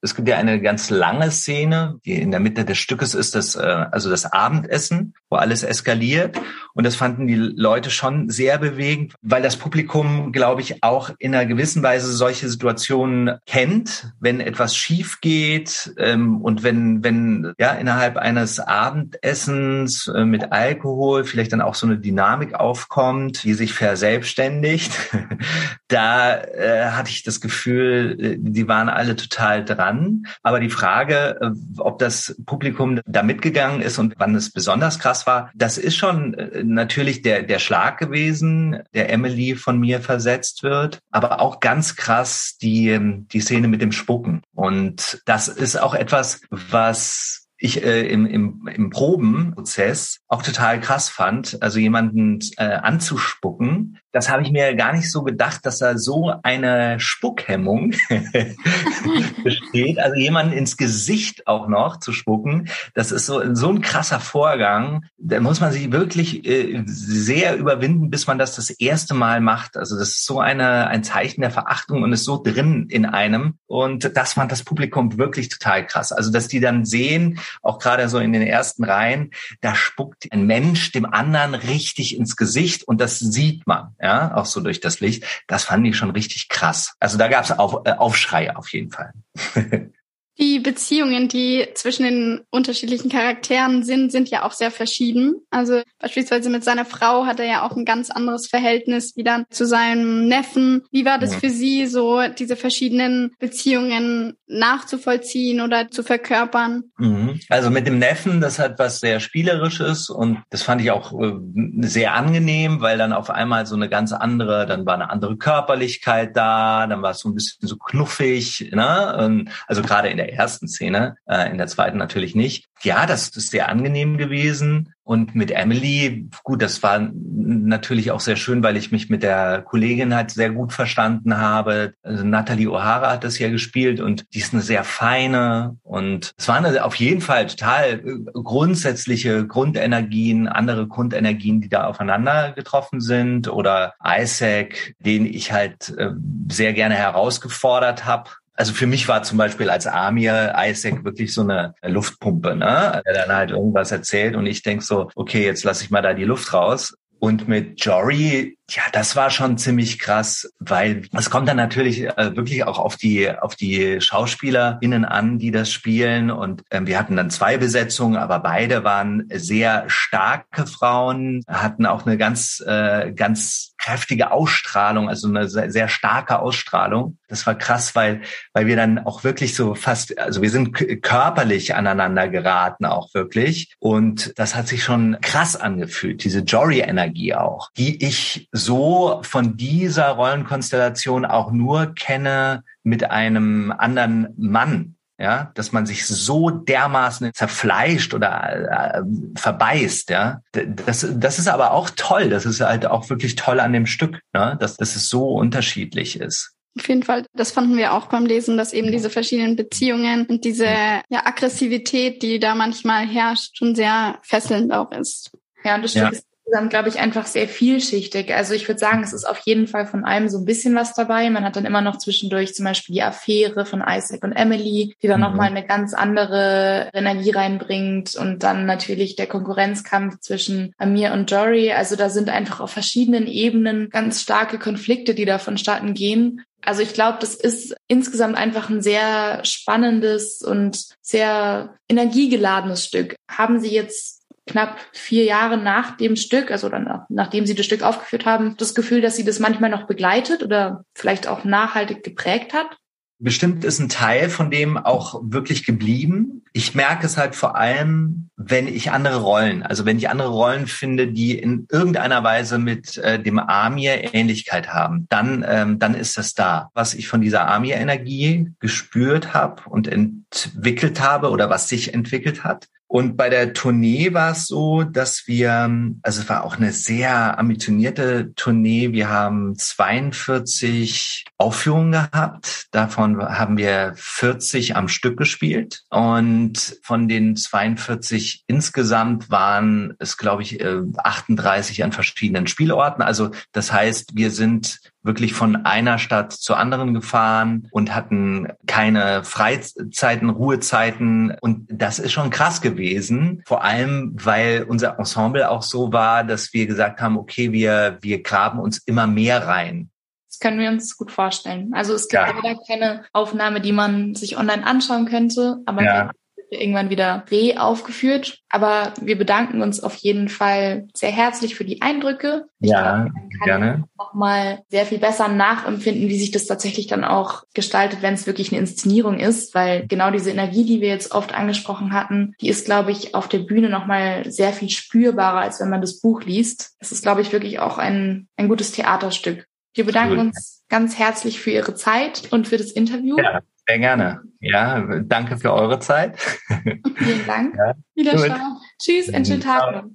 Es 0.02 0.16
gibt 0.16 0.28
ja 0.28 0.38
eine 0.38 0.62
ganz 0.62 0.90
lange 0.90 1.30
Szene, 1.32 2.00
die 2.06 2.14
in 2.14 2.32
der 2.32 2.40
Mitte 2.40 2.64
des 2.64 2.78
Stückes 2.78 3.14
ist, 3.14 3.36
das, 3.36 3.56
äh, 3.56 3.60
also 3.60 4.10
das 4.10 4.26
Abendessen, 4.26 5.14
wo 5.30 5.36
alles 5.36 5.64
eskaliert. 5.64 6.40
Und 6.74 6.86
das 6.86 6.96
fanden 6.96 7.28
die 7.28 7.36
Leute 7.36 7.90
schon 7.90 8.30
sehr 8.30 8.58
bewegend, 8.58 9.16
weil 9.22 9.42
das 9.42 9.58
Publikum, 9.58 10.32
glaube 10.32 10.62
ich, 10.62 10.84
auch 10.84 11.10
in 11.20 11.36
einer 11.36 11.46
gewissen 11.46 11.84
Weise 11.84 12.12
solche 12.14 12.48
Situationen 12.48 13.38
kennt, 13.46 14.14
wenn 14.20 14.40
etwas 14.40 14.76
schief 14.76 15.20
geht 15.20 15.94
ähm, 15.98 16.42
und 16.42 16.64
wenn, 16.64 17.04
wenn 17.04 17.54
ja 17.60 17.74
innerhalb 17.74 18.18
eines 18.18 18.60
Abendessens 18.60 20.08
äh, 20.08 20.24
mit 20.24 20.52
Alkohol 20.52 21.26
vielleicht 21.26 21.52
dann 21.52 21.62
auch 21.62 21.76
so 21.76 21.86
eine 21.86 21.98
Dynamik 21.98 22.54
aufkommt, 22.54 23.44
die 23.44 23.54
sich 23.54 23.74
verselbstständigt. 23.74 24.92
da 25.90 26.38
äh, 26.38 26.92
hatte 26.92 27.10
ich 27.10 27.24
das 27.24 27.42
Gefühl, 27.42 28.18
äh, 28.20 28.36
die 28.40 28.68
waren 28.68 28.88
alle 28.88 29.16
total 29.16 29.66
dran 29.66 30.00
an. 30.00 30.24
Aber 30.44 30.60
die 30.60 30.70
Frage, 30.70 31.38
äh, 31.42 31.52
ob 31.78 32.00
das 32.00 32.36
Publikum 32.46 33.02
da 33.06 33.24
mitgegangen 33.24 33.82
ist 33.82 33.98
und 33.98 34.14
wann 34.18 34.36
es 34.36 34.52
besonders 34.52 35.00
krass 35.00 35.28
war, 35.28 35.52
das 35.56 35.78
ist 35.78 35.98
schon 35.98 36.34
äh, 36.36 36.64
natürlich 36.64 37.22
der, 37.22 37.44
der 37.44 37.60
Schlag 37.60 37.98
gewesen, 37.98 38.80
der 38.94 39.12
Emily 39.12 39.56
von 39.56 39.80
mir 39.80 40.00
versetzt 40.00 40.64
wird. 40.64 41.00
Aber 41.12 41.42
auch 41.42 41.60
ganz 41.60 41.96
krass 41.96 42.58
die, 42.62 42.90
ähm, 42.90 43.28
die 43.32 43.42
Szene 43.42 43.68
mit 43.68 43.82
dem 43.82 43.92
Spucken. 43.92 44.44
Und 44.54 45.22
das 45.26 45.48
ist 45.48 45.76
auch 45.76 45.96
etwas, 45.96 46.42
was 46.50 47.48
ich 47.62 47.84
äh, 47.84 48.08
im, 48.08 48.26
im, 48.26 48.70
im 48.74 48.90
Probenprozess 48.90 50.20
auch 50.28 50.42
total 50.42 50.80
krass 50.80 51.10
fand, 51.10 51.62
also 51.62 51.78
jemanden 51.78 52.40
äh, 52.56 52.64
anzuspucken. 52.64 54.00
Das 54.12 54.30
habe 54.30 54.42
ich 54.44 54.52
mir 54.52 54.76
gar 54.76 54.94
nicht 54.94 55.12
so 55.12 55.24
gedacht, 55.24 55.66
dass 55.66 55.80
da 55.80 55.98
so 55.98 56.34
eine 56.44 57.00
Spuckhemmung 57.00 57.94
besteht. 59.44 60.00
Also 60.00 60.16
jemanden 60.16 60.54
ins 60.54 60.78
Gesicht 60.78 61.48
auch 61.48 61.68
noch 61.68 62.00
zu 62.00 62.12
spucken, 62.12 62.70
das 62.94 63.12
ist 63.12 63.26
so, 63.26 63.54
so 63.54 63.70
ein 63.70 63.82
krasser 63.82 64.20
Vorgang. 64.20 65.06
Da 65.18 65.40
muss 65.40 65.62
man 65.62 65.72
sich 65.72 65.92
wirklich 65.92 66.46
äh, 66.46 66.84
sehr 66.86 67.58
überwinden, 67.58 68.10
bis 68.10 68.26
man 68.28 68.40
das 68.40 68.56
das 68.56 68.70
erste 68.70 69.14
Mal 69.14 69.42
macht. 69.42 69.78
Also 69.78 69.98
das 69.98 70.10
ist 70.10 70.26
so 70.26 70.40
eine, 70.40 70.88
ein 70.88 71.04
Zeichen 71.04 71.42
der 71.42 71.52
Verachtung 71.52 72.04
und 72.04 72.12
ist 72.14 72.26
so 72.26 72.42
drin 72.42 72.88
in 72.90 73.06
einem. 73.06 73.56
Und 73.68 74.16
das 74.18 74.34
fand 74.34 74.52
das 74.52 74.64
Publikum 74.64 75.18
wirklich 75.18 75.50
total 75.50 75.86
krass. 75.86 76.12
Also 76.12 76.32
dass 76.32 76.48
die 76.48 76.60
dann 76.60 76.86
sehen, 76.86 77.40
auch 77.62 77.80
gerade 77.80 78.10
so 78.10 78.20
in 78.20 78.34
den 78.34 78.42
ersten 78.42 78.84
Reihen, 78.84 79.32
da 79.62 79.76
spuckt 79.76 80.32
ein 80.32 80.48
Mensch 80.48 80.92
dem 80.92 81.06
anderen 81.06 81.54
richtig 81.54 82.18
ins 82.18 82.36
Gesicht 82.36 82.84
und 82.88 83.00
das 83.02 83.20
sieht 83.20 83.68
man, 83.68 83.96
ja, 84.02 84.36
auch 84.36 84.46
so 84.46 84.62
durch 84.62 84.80
das 84.80 85.00
Licht. 85.00 85.26
Das 85.48 85.66
fand 85.66 85.86
ich 85.86 85.98
schon 85.98 86.12
richtig 86.12 86.50
krass. 86.50 86.96
Also 87.00 87.18
da 87.18 87.28
gab 87.28 87.44
es 87.44 87.52
auf, 87.52 87.86
äh, 87.86 87.92
Aufschreie 87.92 88.56
auf 88.56 88.70
jeden 88.70 88.92
Fall. 88.92 89.14
Die 90.40 90.60
Beziehungen, 90.60 91.28
die 91.28 91.68
zwischen 91.76 92.04
den 92.04 92.42
unterschiedlichen 92.50 93.10
Charakteren 93.10 93.84
sind, 93.84 94.10
sind 94.12 94.30
ja 94.30 94.44
auch 94.44 94.54
sehr 94.54 94.72
verschieden. 94.72 95.36
Also 95.50 95.82
beispielsweise 96.00 96.50
mit 96.50 96.64
seiner 96.64 96.86
Frau 96.86 97.26
hat 97.26 97.42
er 97.42 97.46
ja 97.46 97.68
auch 97.68 97.76
ein 97.76 97.84
ganz 97.84 98.10
anderes 98.10 98.48
Verhältnis 98.48 99.18
wie 99.18 99.24
dann 99.24 99.46
zu 99.50 99.66
seinem 99.66 100.28
Neffen. 100.30 100.84
Wie 100.92 101.04
war 101.04 101.20
das 101.20 101.36
für 101.36 101.50
Sie, 101.50 101.88
so 101.88 102.22
diese 102.38 102.56
verschiedenen 102.56 103.34
Beziehungen 103.40 104.38
nachzuvollziehen 104.48 105.60
oder 105.60 105.90
zu 105.90 106.04
verkörpern? 106.04 106.86
Mhm. 106.98 107.42
Also 107.50 107.70
mit 107.70 107.86
dem 107.86 108.00
Neffen, 108.00 108.40
das 108.40 108.60
hat 108.60 108.80
was 108.80 109.02
sehr 109.02 109.20
Spielerisches 109.20 110.10
und 110.10 110.42
das 110.52 110.64
fand 110.64 110.82
ich 110.82 110.92
auch 110.92 111.12
äh, 111.20 111.34
sehr 111.82 112.14
angenehm, 112.14 112.80
weil 112.80 112.98
dann 112.98 113.12
auf 113.12 113.30
einmal 113.30 113.66
so 113.66 113.76
eine 113.76 113.90
ganz 113.90 114.14
andere, 114.14 114.66
dann 114.66 114.86
war 114.86 114.94
eine 114.94 115.10
andere 115.10 115.38
Körperlichkeit 115.38 116.38
da, 116.38 116.88
dann 116.88 117.02
war 117.02 117.12
es 117.12 117.20
so 117.20 117.28
ein 117.28 117.36
bisschen 117.36 117.68
so 117.68 117.76
knuffig, 117.76 118.72
ne? 118.72 119.46
Also 119.68 119.82
gerade 119.82 120.08
in 120.08 120.18
der 120.18 120.29
ersten 120.32 120.68
Szene, 120.68 121.16
äh, 121.26 121.50
in 121.50 121.58
der 121.58 121.68
zweiten 121.68 121.98
natürlich 121.98 122.36
nicht. 122.36 122.66
Ja, 122.82 123.06
das 123.06 123.30
ist 123.30 123.52
sehr 123.52 123.70
angenehm 123.70 124.18
gewesen. 124.18 124.94
Und 125.10 125.34
mit 125.34 125.50
Emily, 125.50 126.30
gut, 126.44 126.62
das 126.62 126.84
war 126.84 127.00
natürlich 127.00 128.12
auch 128.12 128.20
sehr 128.20 128.36
schön, 128.36 128.62
weil 128.62 128.78
ich 128.78 128.92
mich 128.92 129.10
mit 129.10 129.24
der 129.24 129.64
Kollegin 129.64 130.14
halt 130.14 130.30
sehr 130.30 130.52
gut 130.52 130.72
verstanden 130.72 131.38
habe. 131.38 131.94
Also 132.04 132.24
Natalie 132.24 132.68
O'Hara 132.68 133.10
hat 133.10 133.24
das 133.24 133.40
ja 133.40 133.50
gespielt 133.50 134.02
und 134.02 134.26
die 134.36 134.38
ist 134.38 134.54
eine 134.54 134.62
sehr 134.62 134.84
feine 134.84 135.78
und 135.82 136.34
es 136.38 136.48
waren 136.48 136.78
auf 136.78 136.94
jeden 136.94 137.22
Fall 137.22 137.48
total 137.48 138.04
äh, 138.06 138.20
grundsätzliche 138.34 139.48
Grundenergien, 139.48 140.48
andere 140.48 140.88
Grundenergien, 140.88 141.62
die 141.62 141.70
da 141.70 141.86
aufeinander 141.86 142.52
getroffen 142.52 143.02
sind 143.02 143.48
oder 143.48 143.96
Isaac, 144.06 144.94
den 145.00 145.26
ich 145.26 145.52
halt 145.52 145.90
äh, 145.98 146.12
sehr 146.52 146.74
gerne 146.74 146.94
herausgefordert 146.94 148.06
habe 148.06 148.30
also 148.60 148.74
für 148.74 148.88
mich 148.88 149.08
war 149.08 149.24
zum 149.24 149.38
Beispiel 149.38 149.70
als 149.70 149.88
Amir 149.88 150.54
Isaac 150.58 151.06
wirklich 151.06 151.34
so 151.34 151.42
eine 151.42 151.76
Luftpumpe, 151.82 152.58
ne? 152.58 153.02
Der 153.06 153.14
dann 153.14 153.34
halt 153.34 153.52
irgendwas 153.52 153.94
erzählt 153.94 154.36
und 154.36 154.46
ich 154.48 154.64
denk 154.64 154.84
so, 154.84 155.10
okay, 155.16 155.46
jetzt 155.46 155.64
lasse 155.64 155.86
ich 155.86 155.92
mal 155.92 156.02
da 156.02 156.14
die 156.14 156.26
Luft 156.26 156.52
raus. 156.52 156.94
Und 157.20 157.48
mit 157.48 157.84
Jory 157.84 158.59
ja, 158.70 158.84
das 158.92 159.16
war 159.16 159.30
schon 159.30 159.58
ziemlich 159.58 160.00
krass, 160.00 160.52
weil 160.60 161.04
es 161.18 161.30
kommt 161.30 161.50
dann 161.50 161.58
natürlich 161.58 162.04
äh, 162.04 162.36
wirklich 162.36 162.64
auch 162.66 162.80
auf 162.80 162.96
die 162.96 163.30
auf 163.30 163.56
die 163.56 164.00
SchauspielerInnen 164.00 165.06
an, 165.06 165.40
die 165.40 165.52
das 165.52 165.72
spielen. 165.72 166.32
Und 166.32 166.64
ähm, 166.72 166.88
wir 166.88 167.00
hatten 167.00 167.16
dann 167.16 167.30
zwei 167.30 167.58
Besetzungen, 167.58 168.18
aber 168.18 168.40
beide 168.40 168.84
waren 168.84 169.28
sehr 169.34 169.86
starke 169.88 170.68
Frauen, 170.68 171.44
hatten 171.48 171.86
auch 171.86 172.06
eine 172.06 172.18
ganz 172.18 172.64
äh, 172.66 173.12
ganz 173.12 173.74
kräftige 173.78 174.32
Ausstrahlung, 174.32 175.10
also 175.10 175.28
eine 175.28 175.48
sehr, 175.48 175.72
sehr 175.72 175.88
starke 175.88 176.40
Ausstrahlung. 176.40 177.18
Das 177.28 177.48
war 177.48 177.56
krass, 177.56 177.96
weil 177.96 178.22
weil 178.54 178.68
wir 178.68 178.76
dann 178.76 179.00
auch 179.00 179.24
wirklich 179.24 179.56
so 179.56 179.74
fast, 179.74 180.18
also 180.18 180.42
wir 180.42 180.50
sind 180.50 180.74
körperlich 181.02 181.76
aneinander 181.76 182.28
geraten, 182.28 182.86
auch 182.86 183.14
wirklich. 183.14 183.74
Und 183.80 184.34
das 184.38 184.56
hat 184.56 184.68
sich 184.68 184.84
schon 184.84 185.18
krass 185.22 185.56
angefühlt, 185.56 186.24
diese 186.24 186.40
Jory-Energie 186.40 187.36
auch, 187.36 187.70
die 187.78 188.04
ich 188.06 188.50
so 188.60 189.22
von 189.24 189.58
dieser 189.58 190.10
Rollenkonstellation 190.10 191.26
auch 191.26 191.52
nur 191.52 191.94
kenne 191.96 192.64
mit 192.84 193.10
einem 193.10 193.74
anderen 193.78 194.34
Mann. 194.38 194.96
Ja, 195.22 195.52
dass 195.54 195.74
man 195.74 195.86
sich 195.86 196.08
so 196.08 196.50
dermaßen 196.50 197.34
zerfleischt 197.34 198.14
oder 198.14 198.94
äh, 198.96 199.02
verbeißt, 199.36 200.12
ja. 200.12 200.40
Das, 200.54 201.06
das 201.14 201.40
ist 201.40 201.50
aber 201.50 201.74
auch 201.74 201.90
toll. 201.90 202.30
Das 202.30 202.46
ist 202.46 202.62
halt 202.62 202.86
auch 202.86 203.10
wirklich 203.10 203.36
toll 203.36 203.60
an 203.60 203.74
dem 203.74 203.86
Stück, 203.86 204.22
ne? 204.32 204.56
dass, 204.62 204.78
dass 204.78 204.96
es 204.96 205.10
so 205.10 205.28
unterschiedlich 205.28 206.22
ist. 206.22 206.56
Auf 206.80 206.88
jeden 206.88 207.04
Fall, 207.04 207.26
das 207.34 207.52
fanden 207.52 207.76
wir 207.76 207.94
auch 207.94 208.06
beim 208.06 208.26
Lesen, 208.26 208.56
dass 208.56 208.72
eben 208.72 208.94
diese 208.94 209.10
verschiedenen 209.10 209.58
Beziehungen 209.58 210.26
und 210.28 210.46
diese 210.46 210.66
ja, 210.66 211.26
Aggressivität, 211.26 212.22
die 212.22 212.40
da 212.40 212.56
manchmal 212.56 213.06
herrscht, 213.06 213.58
schon 213.58 213.76
sehr 213.76 214.20
fesselnd 214.22 214.72
auch 214.72 214.92
ist. 214.94 215.32
Ja, 215.66 215.76
und 215.76 215.82
das 215.82 215.92
Stück 215.92 216.04
ja. 216.04 216.10
ist 216.10 216.29
insgesamt, 216.50 216.70
glaube 216.72 216.90
ich, 216.90 217.00
einfach 217.00 217.28
sehr 217.28 217.48
vielschichtig. 217.48 218.34
Also 218.34 218.54
ich 218.54 218.68
würde 218.68 218.80
sagen, 218.80 219.04
es 219.04 219.14
ist 219.14 219.26
auf 219.26 219.40
jeden 219.46 219.68
Fall 219.68 219.86
von 219.86 220.04
allem 220.04 220.30
so 220.30 220.40
ein 220.40 220.46
bisschen 220.46 220.74
was 220.76 220.96
dabei. 220.96 221.30
Man 221.30 221.44
hat 221.44 221.56
dann 221.56 221.66
immer 221.66 221.82
noch 221.82 221.98
zwischendurch 221.98 222.56
zum 222.56 222.66
Beispiel 222.66 222.96
die 222.96 223.04
Affäre 223.04 223.66
von 223.66 223.84
Isaac 223.88 224.24
und 224.24 224.34
Emily, 224.34 224.96
die 225.02 225.08
dann 225.08 225.20
mhm. 225.20 225.28
nochmal 225.28 225.50
eine 225.50 225.66
ganz 225.66 225.94
andere 225.94 226.90
Energie 226.94 227.32
reinbringt. 227.32 228.16
Und 228.16 228.42
dann 228.42 228.66
natürlich 228.66 229.16
der 229.16 229.28
Konkurrenzkampf 229.28 230.20
zwischen 230.22 230.74
Amir 230.78 231.14
und 231.14 231.30
Jory. 231.30 231.72
Also 231.72 231.96
da 231.96 232.10
sind 232.10 232.30
einfach 232.30 232.60
auf 232.60 232.72
verschiedenen 232.72 233.28
Ebenen 233.28 233.90
ganz 233.90 234.22
starke 234.22 234.58
Konflikte, 234.58 235.14
die 235.14 235.26
da 235.26 235.38
vonstatten 235.38 235.94
gehen. 235.94 236.44
Also 236.62 236.82
ich 236.82 236.94
glaube, 236.94 237.20
das 237.22 237.36
ist 237.36 237.76
insgesamt 237.88 238.36
einfach 238.36 238.70
ein 238.70 238.82
sehr 238.82 239.46
spannendes 239.46 240.42
und 240.42 240.88
sehr 241.02 241.76
energiegeladenes 241.88 242.84
Stück. 242.84 243.16
Haben 243.30 243.60
Sie 243.60 243.70
jetzt 243.70 244.19
knapp 244.50 244.78
vier 244.94 245.24
Jahre 245.24 245.58
nach 245.58 245.98
dem 245.98 246.16
Stück, 246.16 246.52
also 246.52 246.70
dann 246.70 247.04
nachdem 247.10 247.46
sie 247.46 247.56
das 247.56 247.66
Stück 247.66 247.84
aufgeführt 247.84 248.26
haben, 248.26 248.56
das 248.58 248.76
Gefühl, 248.76 249.02
dass 249.02 249.16
sie 249.16 249.26
das 249.26 249.40
manchmal 249.40 249.70
noch 249.70 249.88
begleitet 249.88 250.44
oder 250.44 250.84
vielleicht 250.94 251.28
auch 251.28 251.44
nachhaltig 251.44 252.04
geprägt 252.04 252.54
hat? 252.54 252.78
Bestimmt 253.22 253.66
ist 253.66 253.80
ein 253.80 253.90
Teil 253.90 254.30
von 254.30 254.50
dem 254.50 254.78
auch 254.78 255.20
wirklich 255.22 255.66
geblieben. 255.66 256.46
Ich 256.54 256.74
merke 256.74 257.06
es 257.06 257.18
halt 257.18 257.36
vor 257.36 257.58
allem, 257.58 258.30
wenn 258.38 258.66
ich 258.66 258.92
andere 258.92 259.18
Rollen, 259.18 259.62
also 259.62 259.86
wenn 259.86 259.98
ich 259.98 260.10
andere 260.10 260.30
Rollen 260.30 260.68
finde, 260.68 261.08
die 261.08 261.38
in 261.38 261.68
irgendeiner 261.70 262.24
Weise 262.24 262.60
mit 262.60 262.98
äh, 262.98 263.22
dem 263.22 263.38
Amir 263.38 264.14
Ähnlichkeit 264.14 264.70
haben, 264.70 265.06
dann, 265.10 265.46
ähm, 265.46 265.80
dann 265.80 265.96
ist 265.96 266.18
das 266.18 266.34
da. 266.34 266.70
Was 266.74 266.94
ich 266.94 267.10
von 267.10 267.20
dieser 267.20 267.46
Amir-Energie 267.50 268.54
gespürt 268.60 269.34
habe 269.34 269.64
und 269.70 269.90
entwickelt 269.90 271.02
habe 271.02 271.30
oder 271.30 271.50
was 271.50 271.68
sich 271.68 271.94
entwickelt 271.94 272.46
hat, 272.46 272.70
und 272.92 273.18
bei 273.18 273.30
der 273.30 273.54
Tournee 273.54 274.16
war 274.16 274.32
es 274.32 274.48
so, 274.48 274.82
dass 274.82 275.28
wir, 275.28 275.70
also 276.02 276.22
es 276.22 276.28
war 276.28 276.44
auch 276.44 276.58
eine 276.58 276.72
sehr 276.72 277.38
ambitionierte 277.38 278.34
Tournee. 278.34 278.94
Wir 278.94 279.10
haben 279.10 279.56
42 279.56 281.26
Aufführungen 281.38 281.92
gehabt. 281.92 282.66
Davon 282.72 283.22
haben 283.22 283.58
wir 283.58 283.94
40 283.96 284.76
am 284.76 284.88
Stück 284.88 285.18
gespielt. 285.18 285.84
Und 285.92 286.80
von 286.82 287.08
den 287.08 287.36
42 287.36 288.46
insgesamt 288.48 289.30
waren 289.30 289.94
es, 290.00 290.18
glaube 290.18 290.42
ich, 290.42 290.60
38 290.60 291.80
äh, 291.80 291.84
an 291.84 291.92
verschiedenen 291.92 292.48
Spielorten. 292.48 293.04
Also 293.04 293.30
das 293.52 293.72
heißt, 293.72 294.16
wir 294.16 294.32
sind 294.32 294.80
wirklich 295.04 295.34
von 295.34 295.66
einer 295.66 295.98
Stadt 295.98 296.34
zur 296.34 296.58
anderen 296.58 296.94
gefahren 296.94 297.68
und 297.72 297.96
hatten 297.96 298.48
keine 298.68 299.24
Freizeiten, 299.24 300.30
Ruhezeiten. 300.30 301.36
Und 301.42 301.68
das 301.72 302.00
ist 302.00 302.12
schon 302.12 302.30
krass 302.30 302.62
gewesen. 302.62 303.42
Vor 303.46 303.64
allem, 303.64 304.16
weil 304.22 304.66
unser 304.68 304.98
Ensemble 305.00 305.50
auch 305.50 305.64
so 305.64 305.94
war, 305.94 306.24
dass 306.24 306.54
wir 306.54 306.68
gesagt 306.68 307.02
haben, 307.02 307.18
okay, 307.18 307.52
wir, 307.52 307.98
wir 308.02 308.22
graben 308.22 308.60
uns 308.60 308.80
immer 308.80 309.08
mehr 309.08 309.48
rein. 309.48 309.90
Das 310.28 310.40
können 310.40 310.60
wir 310.60 310.70
uns 310.70 310.96
gut 310.96 311.12
vorstellen. 311.12 311.72
Also 311.74 311.94
es 311.94 312.08
gibt 312.08 312.22
ja. 312.22 312.32
leider 312.32 312.60
keine 312.68 313.04
Aufnahme, 313.14 313.62
die 313.62 313.72
man 313.72 314.16
sich 314.16 314.38
online 314.38 314.66
anschauen 314.66 315.06
könnte, 315.06 315.58
aber 315.66 315.84
ja 315.84 316.12
irgendwann 316.52 316.90
wieder 316.90 317.26
re 317.32 317.56
aufgeführt. 317.60 318.40
Aber 318.50 318.94
wir 319.02 319.18
bedanken 319.18 319.62
uns 319.62 319.82
auf 319.82 319.96
jeden 319.96 320.30
Fall 320.30 320.88
sehr 320.94 321.12
herzlich 321.12 321.56
für 321.56 321.66
die 321.66 321.82
Eindrücke. 321.82 322.46
Ich 322.60 322.72
ja, 322.72 323.04
glaube, 323.04 323.12
gerne. 323.44 323.84
Nochmal 323.98 324.60
sehr 324.70 324.86
viel 324.86 325.00
besser 325.00 325.28
nachempfinden, 325.28 326.10
wie 326.10 326.20
sich 326.20 326.32
das 326.32 326.46
tatsächlich 326.46 326.88
dann 326.88 327.04
auch 327.04 327.44
gestaltet, 327.54 328.02
wenn 328.02 328.14
es 328.14 328.28
wirklich 328.28 328.52
eine 328.52 328.60
Inszenierung 328.60 329.20
ist, 329.20 329.54
weil 329.54 329.88
genau 329.88 330.12
diese 330.12 330.32
Energie, 330.32 330.66
die 330.66 330.82
wir 330.82 330.90
jetzt 330.90 331.12
oft 331.12 331.34
angesprochen 331.34 331.94
hatten, 331.94 332.34
die 332.42 332.50
ist, 332.50 332.66
glaube 332.66 332.92
ich, 332.92 333.16
auf 333.16 333.28
der 333.28 333.40
Bühne 333.40 333.70
nochmal 333.70 334.30
sehr 334.32 334.54
viel 334.54 334.70
spürbarer, 334.70 335.42
als 335.42 335.60
wenn 335.62 335.70
man 335.70 335.82
das 335.82 336.02
Buch 336.02 336.24
liest. 336.24 336.76
Es 336.80 336.92
ist, 336.92 337.04
glaube 337.04 337.22
ich, 337.22 337.32
wirklich 337.32 337.60
auch 337.60 337.78
ein, 337.78 338.28
ein 338.36 338.48
gutes 338.48 338.72
Theaterstück. 338.72 339.46
Wir 339.74 339.86
bedanken 339.86 340.16
Gut. 340.16 340.26
uns 340.26 340.64
ganz 340.68 340.98
herzlich 340.98 341.40
für 341.40 341.52
Ihre 341.52 341.76
Zeit 341.76 342.24
und 342.32 342.48
für 342.48 342.58
das 342.58 342.72
Interview. 342.72 343.18
Ja, 343.18 343.42
sehr 343.70 343.80
gerne. 343.80 344.22
Ja, 344.40 344.82
danke 345.04 345.38
für 345.38 345.54
eure 345.54 345.80
Zeit. 345.80 346.18
Vielen 346.18 347.26
Dank. 347.28 347.56
Ja. 347.56 347.74
Wiederschauen. 347.96 348.58
Tschüss, 348.82 349.14
einen 349.14 349.26
schönen 349.26 349.42
Tag. 349.42 349.86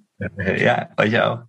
Ja, 0.56 0.90
euch 0.96 1.20
auch. 1.20 1.42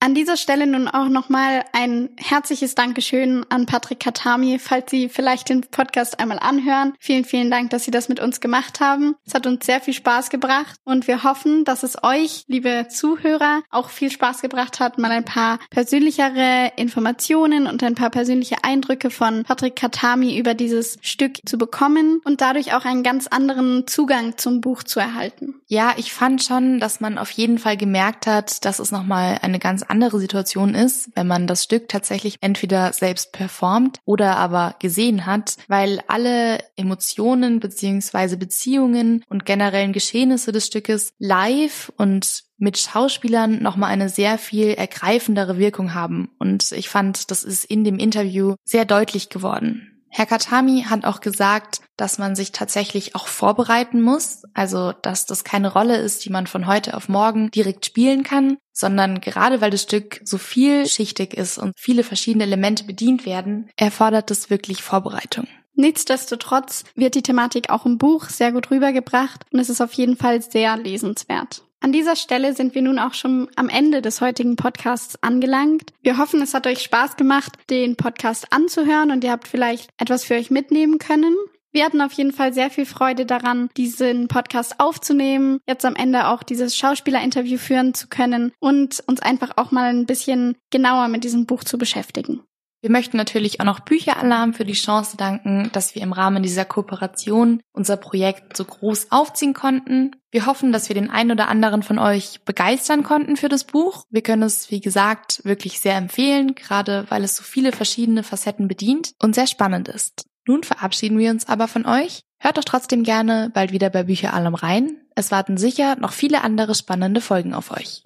An 0.00 0.14
dieser 0.14 0.36
Stelle 0.36 0.68
nun 0.68 0.86
auch 0.86 1.08
nochmal 1.08 1.64
ein 1.72 2.10
herzliches 2.16 2.76
Dankeschön 2.76 3.44
an 3.48 3.66
Patrick 3.66 3.98
Katami, 3.98 4.60
falls 4.60 4.92
Sie 4.92 5.08
vielleicht 5.08 5.48
den 5.48 5.62
Podcast 5.62 6.20
einmal 6.20 6.38
anhören. 6.38 6.92
Vielen, 7.00 7.24
vielen 7.24 7.50
Dank, 7.50 7.70
dass 7.70 7.82
Sie 7.82 7.90
das 7.90 8.08
mit 8.08 8.20
uns 8.20 8.40
gemacht 8.40 8.78
haben. 8.78 9.16
Es 9.26 9.34
hat 9.34 9.48
uns 9.48 9.66
sehr 9.66 9.80
viel 9.80 9.94
Spaß 9.94 10.30
gebracht 10.30 10.78
und 10.84 11.08
wir 11.08 11.24
hoffen, 11.24 11.64
dass 11.64 11.82
es 11.82 12.04
euch, 12.04 12.44
liebe 12.46 12.86
Zuhörer, 12.88 13.62
auch 13.70 13.88
viel 13.88 14.12
Spaß 14.12 14.40
gebracht 14.40 14.78
hat, 14.78 14.98
mal 14.98 15.10
ein 15.10 15.24
paar 15.24 15.58
persönlichere 15.70 16.70
Informationen 16.76 17.66
und 17.66 17.82
ein 17.82 17.96
paar 17.96 18.10
persönliche 18.10 18.62
Eindrücke 18.62 19.10
von 19.10 19.42
Patrick 19.42 19.74
Katami 19.74 20.38
über 20.38 20.54
dieses 20.54 20.98
Stück 21.02 21.40
zu 21.44 21.58
bekommen 21.58 22.20
und 22.24 22.40
dadurch 22.40 22.72
auch 22.72 22.84
einen 22.84 23.02
ganz 23.02 23.26
anderen 23.26 23.88
Zugang 23.88 24.38
zum 24.38 24.60
Buch 24.60 24.84
zu 24.84 25.00
erhalten. 25.00 25.60
Ja, 25.66 25.94
ich 25.96 26.12
fand 26.12 26.44
schon, 26.44 26.78
dass 26.78 27.00
man 27.00 27.18
auf 27.18 27.32
jeden 27.32 27.58
Fall 27.58 27.76
gemerkt 27.76 28.28
hat, 28.28 28.64
dass 28.64 28.78
es 28.78 28.92
nochmal 28.92 29.38
eine 29.42 29.58
ganz 29.58 29.87
andere 29.90 30.18
Situation 30.18 30.74
ist, 30.74 31.10
wenn 31.14 31.26
man 31.26 31.46
das 31.46 31.64
Stück 31.64 31.88
tatsächlich 31.88 32.38
entweder 32.40 32.92
selbst 32.92 33.32
performt 33.32 33.98
oder 34.04 34.36
aber 34.36 34.76
gesehen 34.78 35.26
hat, 35.26 35.56
weil 35.68 36.00
alle 36.08 36.58
Emotionen 36.76 37.60
beziehungsweise 37.60 38.36
Beziehungen 38.36 39.24
und 39.28 39.44
generellen 39.44 39.92
Geschehnisse 39.92 40.52
des 40.52 40.66
Stückes 40.66 41.12
live 41.18 41.92
und 41.96 42.44
mit 42.58 42.76
Schauspielern 42.76 43.62
nochmal 43.62 43.90
eine 43.90 44.08
sehr 44.08 44.36
viel 44.36 44.70
ergreifendere 44.70 45.58
Wirkung 45.58 45.94
haben. 45.94 46.30
Und 46.38 46.72
ich 46.72 46.88
fand, 46.88 47.30
das 47.30 47.44
ist 47.44 47.64
in 47.64 47.84
dem 47.84 47.98
Interview 47.98 48.56
sehr 48.64 48.84
deutlich 48.84 49.28
geworden. 49.28 49.97
Herr 50.10 50.26
Katami 50.26 50.86
hat 50.88 51.04
auch 51.04 51.20
gesagt, 51.20 51.80
dass 51.96 52.18
man 52.18 52.34
sich 52.34 52.52
tatsächlich 52.52 53.14
auch 53.14 53.26
vorbereiten 53.26 54.00
muss, 54.00 54.42
also 54.54 54.92
dass 54.92 55.26
das 55.26 55.44
keine 55.44 55.72
Rolle 55.72 55.96
ist, 55.96 56.24
die 56.24 56.30
man 56.30 56.46
von 56.46 56.66
heute 56.66 56.96
auf 56.96 57.08
morgen 57.08 57.50
direkt 57.50 57.84
spielen 57.86 58.22
kann, 58.22 58.56
sondern 58.72 59.20
gerade 59.20 59.60
weil 59.60 59.70
das 59.70 59.82
Stück 59.82 60.20
so 60.24 60.38
vielschichtig 60.38 61.34
ist 61.34 61.58
und 61.58 61.72
viele 61.76 62.04
verschiedene 62.04 62.44
Elemente 62.44 62.84
bedient 62.84 63.26
werden, 63.26 63.70
erfordert 63.76 64.30
es 64.30 64.50
wirklich 64.50 64.82
Vorbereitung. 64.82 65.46
Nichtsdestotrotz 65.74 66.84
wird 66.96 67.14
die 67.14 67.22
Thematik 67.22 67.70
auch 67.70 67.86
im 67.86 67.98
Buch 67.98 68.28
sehr 68.30 68.50
gut 68.50 68.70
rübergebracht 68.70 69.44
und 69.52 69.60
es 69.60 69.68
ist 69.68 69.80
auf 69.80 69.92
jeden 69.92 70.16
Fall 70.16 70.42
sehr 70.42 70.76
lesenswert. 70.76 71.67
An 71.80 71.92
dieser 71.92 72.16
Stelle 72.16 72.54
sind 72.54 72.74
wir 72.74 72.82
nun 72.82 72.98
auch 72.98 73.14
schon 73.14 73.48
am 73.54 73.68
Ende 73.68 74.02
des 74.02 74.20
heutigen 74.20 74.56
Podcasts 74.56 75.22
angelangt. 75.22 75.92
Wir 76.02 76.18
hoffen, 76.18 76.42
es 76.42 76.52
hat 76.52 76.66
euch 76.66 76.82
Spaß 76.82 77.16
gemacht, 77.16 77.52
den 77.70 77.94
Podcast 77.94 78.52
anzuhören 78.52 79.12
und 79.12 79.22
ihr 79.22 79.30
habt 79.30 79.46
vielleicht 79.46 79.90
etwas 79.96 80.24
für 80.24 80.34
euch 80.34 80.50
mitnehmen 80.50 80.98
können. 80.98 81.36
Wir 81.70 81.84
hatten 81.84 82.00
auf 82.00 82.12
jeden 82.12 82.32
Fall 82.32 82.52
sehr 82.52 82.70
viel 82.70 82.86
Freude 82.86 83.26
daran, 83.26 83.68
diesen 83.76 84.26
Podcast 84.26 84.80
aufzunehmen, 84.80 85.60
jetzt 85.68 85.84
am 85.84 85.94
Ende 85.94 86.28
auch 86.28 86.42
dieses 86.42 86.76
Schauspielerinterview 86.76 87.58
führen 87.58 87.94
zu 87.94 88.08
können 88.08 88.52
und 88.58 89.02
uns 89.06 89.20
einfach 89.20 89.52
auch 89.56 89.70
mal 89.70 89.90
ein 89.90 90.06
bisschen 90.06 90.56
genauer 90.70 91.08
mit 91.08 91.24
diesem 91.24 91.46
Buch 91.46 91.62
zu 91.62 91.78
beschäftigen. 91.78 92.42
Wir 92.80 92.90
möchten 92.90 93.16
natürlich 93.16 93.60
auch 93.60 93.64
noch 93.64 93.80
Bücheralarm 93.80 94.54
für 94.54 94.64
die 94.64 94.74
Chance 94.74 95.16
danken, 95.16 95.68
dass 95.72 95.96
wir 95.96 96.02
im 96.02 96.12
Rahmen 96.12 96.44
dieser 96.44 96.64
Kooperation 96.64 97.60
unser 97.72 97.96
Projekt 97.96 98.56
so 98.56 98.64
groß 98.64 99.10
aufziehen 99.10 99.52
konnten. 99.52 100.12
Wir 100.30 100.46
hoffen, 100.46 100.70
dass 100.70 100.88
wir 100.88 100.94
den 100.94 101.10
einen 101.10 101.32
oder 101.32 101.48
anderen 101.48 101.82
von 101.82 101.98
euch 101.98 102.40
begeistern 102.44 103.02
konnten 103.02 103.36
für 103.36 103.48
das 103.48 103.64
Buch. 103.64 104.04
Wir 104.10 104.22
können 104.22 104.42
es, 104.42 104.70
wie 104.70 104.80
gesagt, 104.80 105.40
wirklich 105.44 105.80
sehr 105.80 105.96
empfehlen, 105.96 106.54
gerade 106.54 107.06
weil 107.08 107.24
es 107.24 107.34
so 107.34 107.42
viele 107.42 107.72
verschiedene 107.72 108.22
Facetten 108.22 108.68
bedient 108.68 109.12
und 109.20 109.34
sehr 109.34 109.48
spannend 109.48 109.88
ist. 109.88 110.26
Nun 110.46 110.62
verabschieden 110.62 111.18
wir 111.18 111.30
uns 111.30 111.48
aber 111.48 111.66
von 111.66 111.84
euch. 111.84 112.22
Hört 112.38 112.58
doch 112.58 112.64
trotzdem 112.64 113.02
gerne 113.02 113.50
bald 113.52 113.72
wieder 113.72 113.90
bei 113.90 114.04
Bücheralarm 114.04 114.54
rein. 114.54 114.96
Es 115.16 115.32
warten 115.32 115.56
sicher 115.56 115.96
noch 115.96 116.12
viele 116.12 116.42
andere 116.42 116.76
spannende 116.76 117.20
Folgen 117.20 117.54
auf 117.54 117.72
euch. 117.72 118.04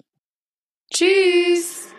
Tschüss! 0.91 1.92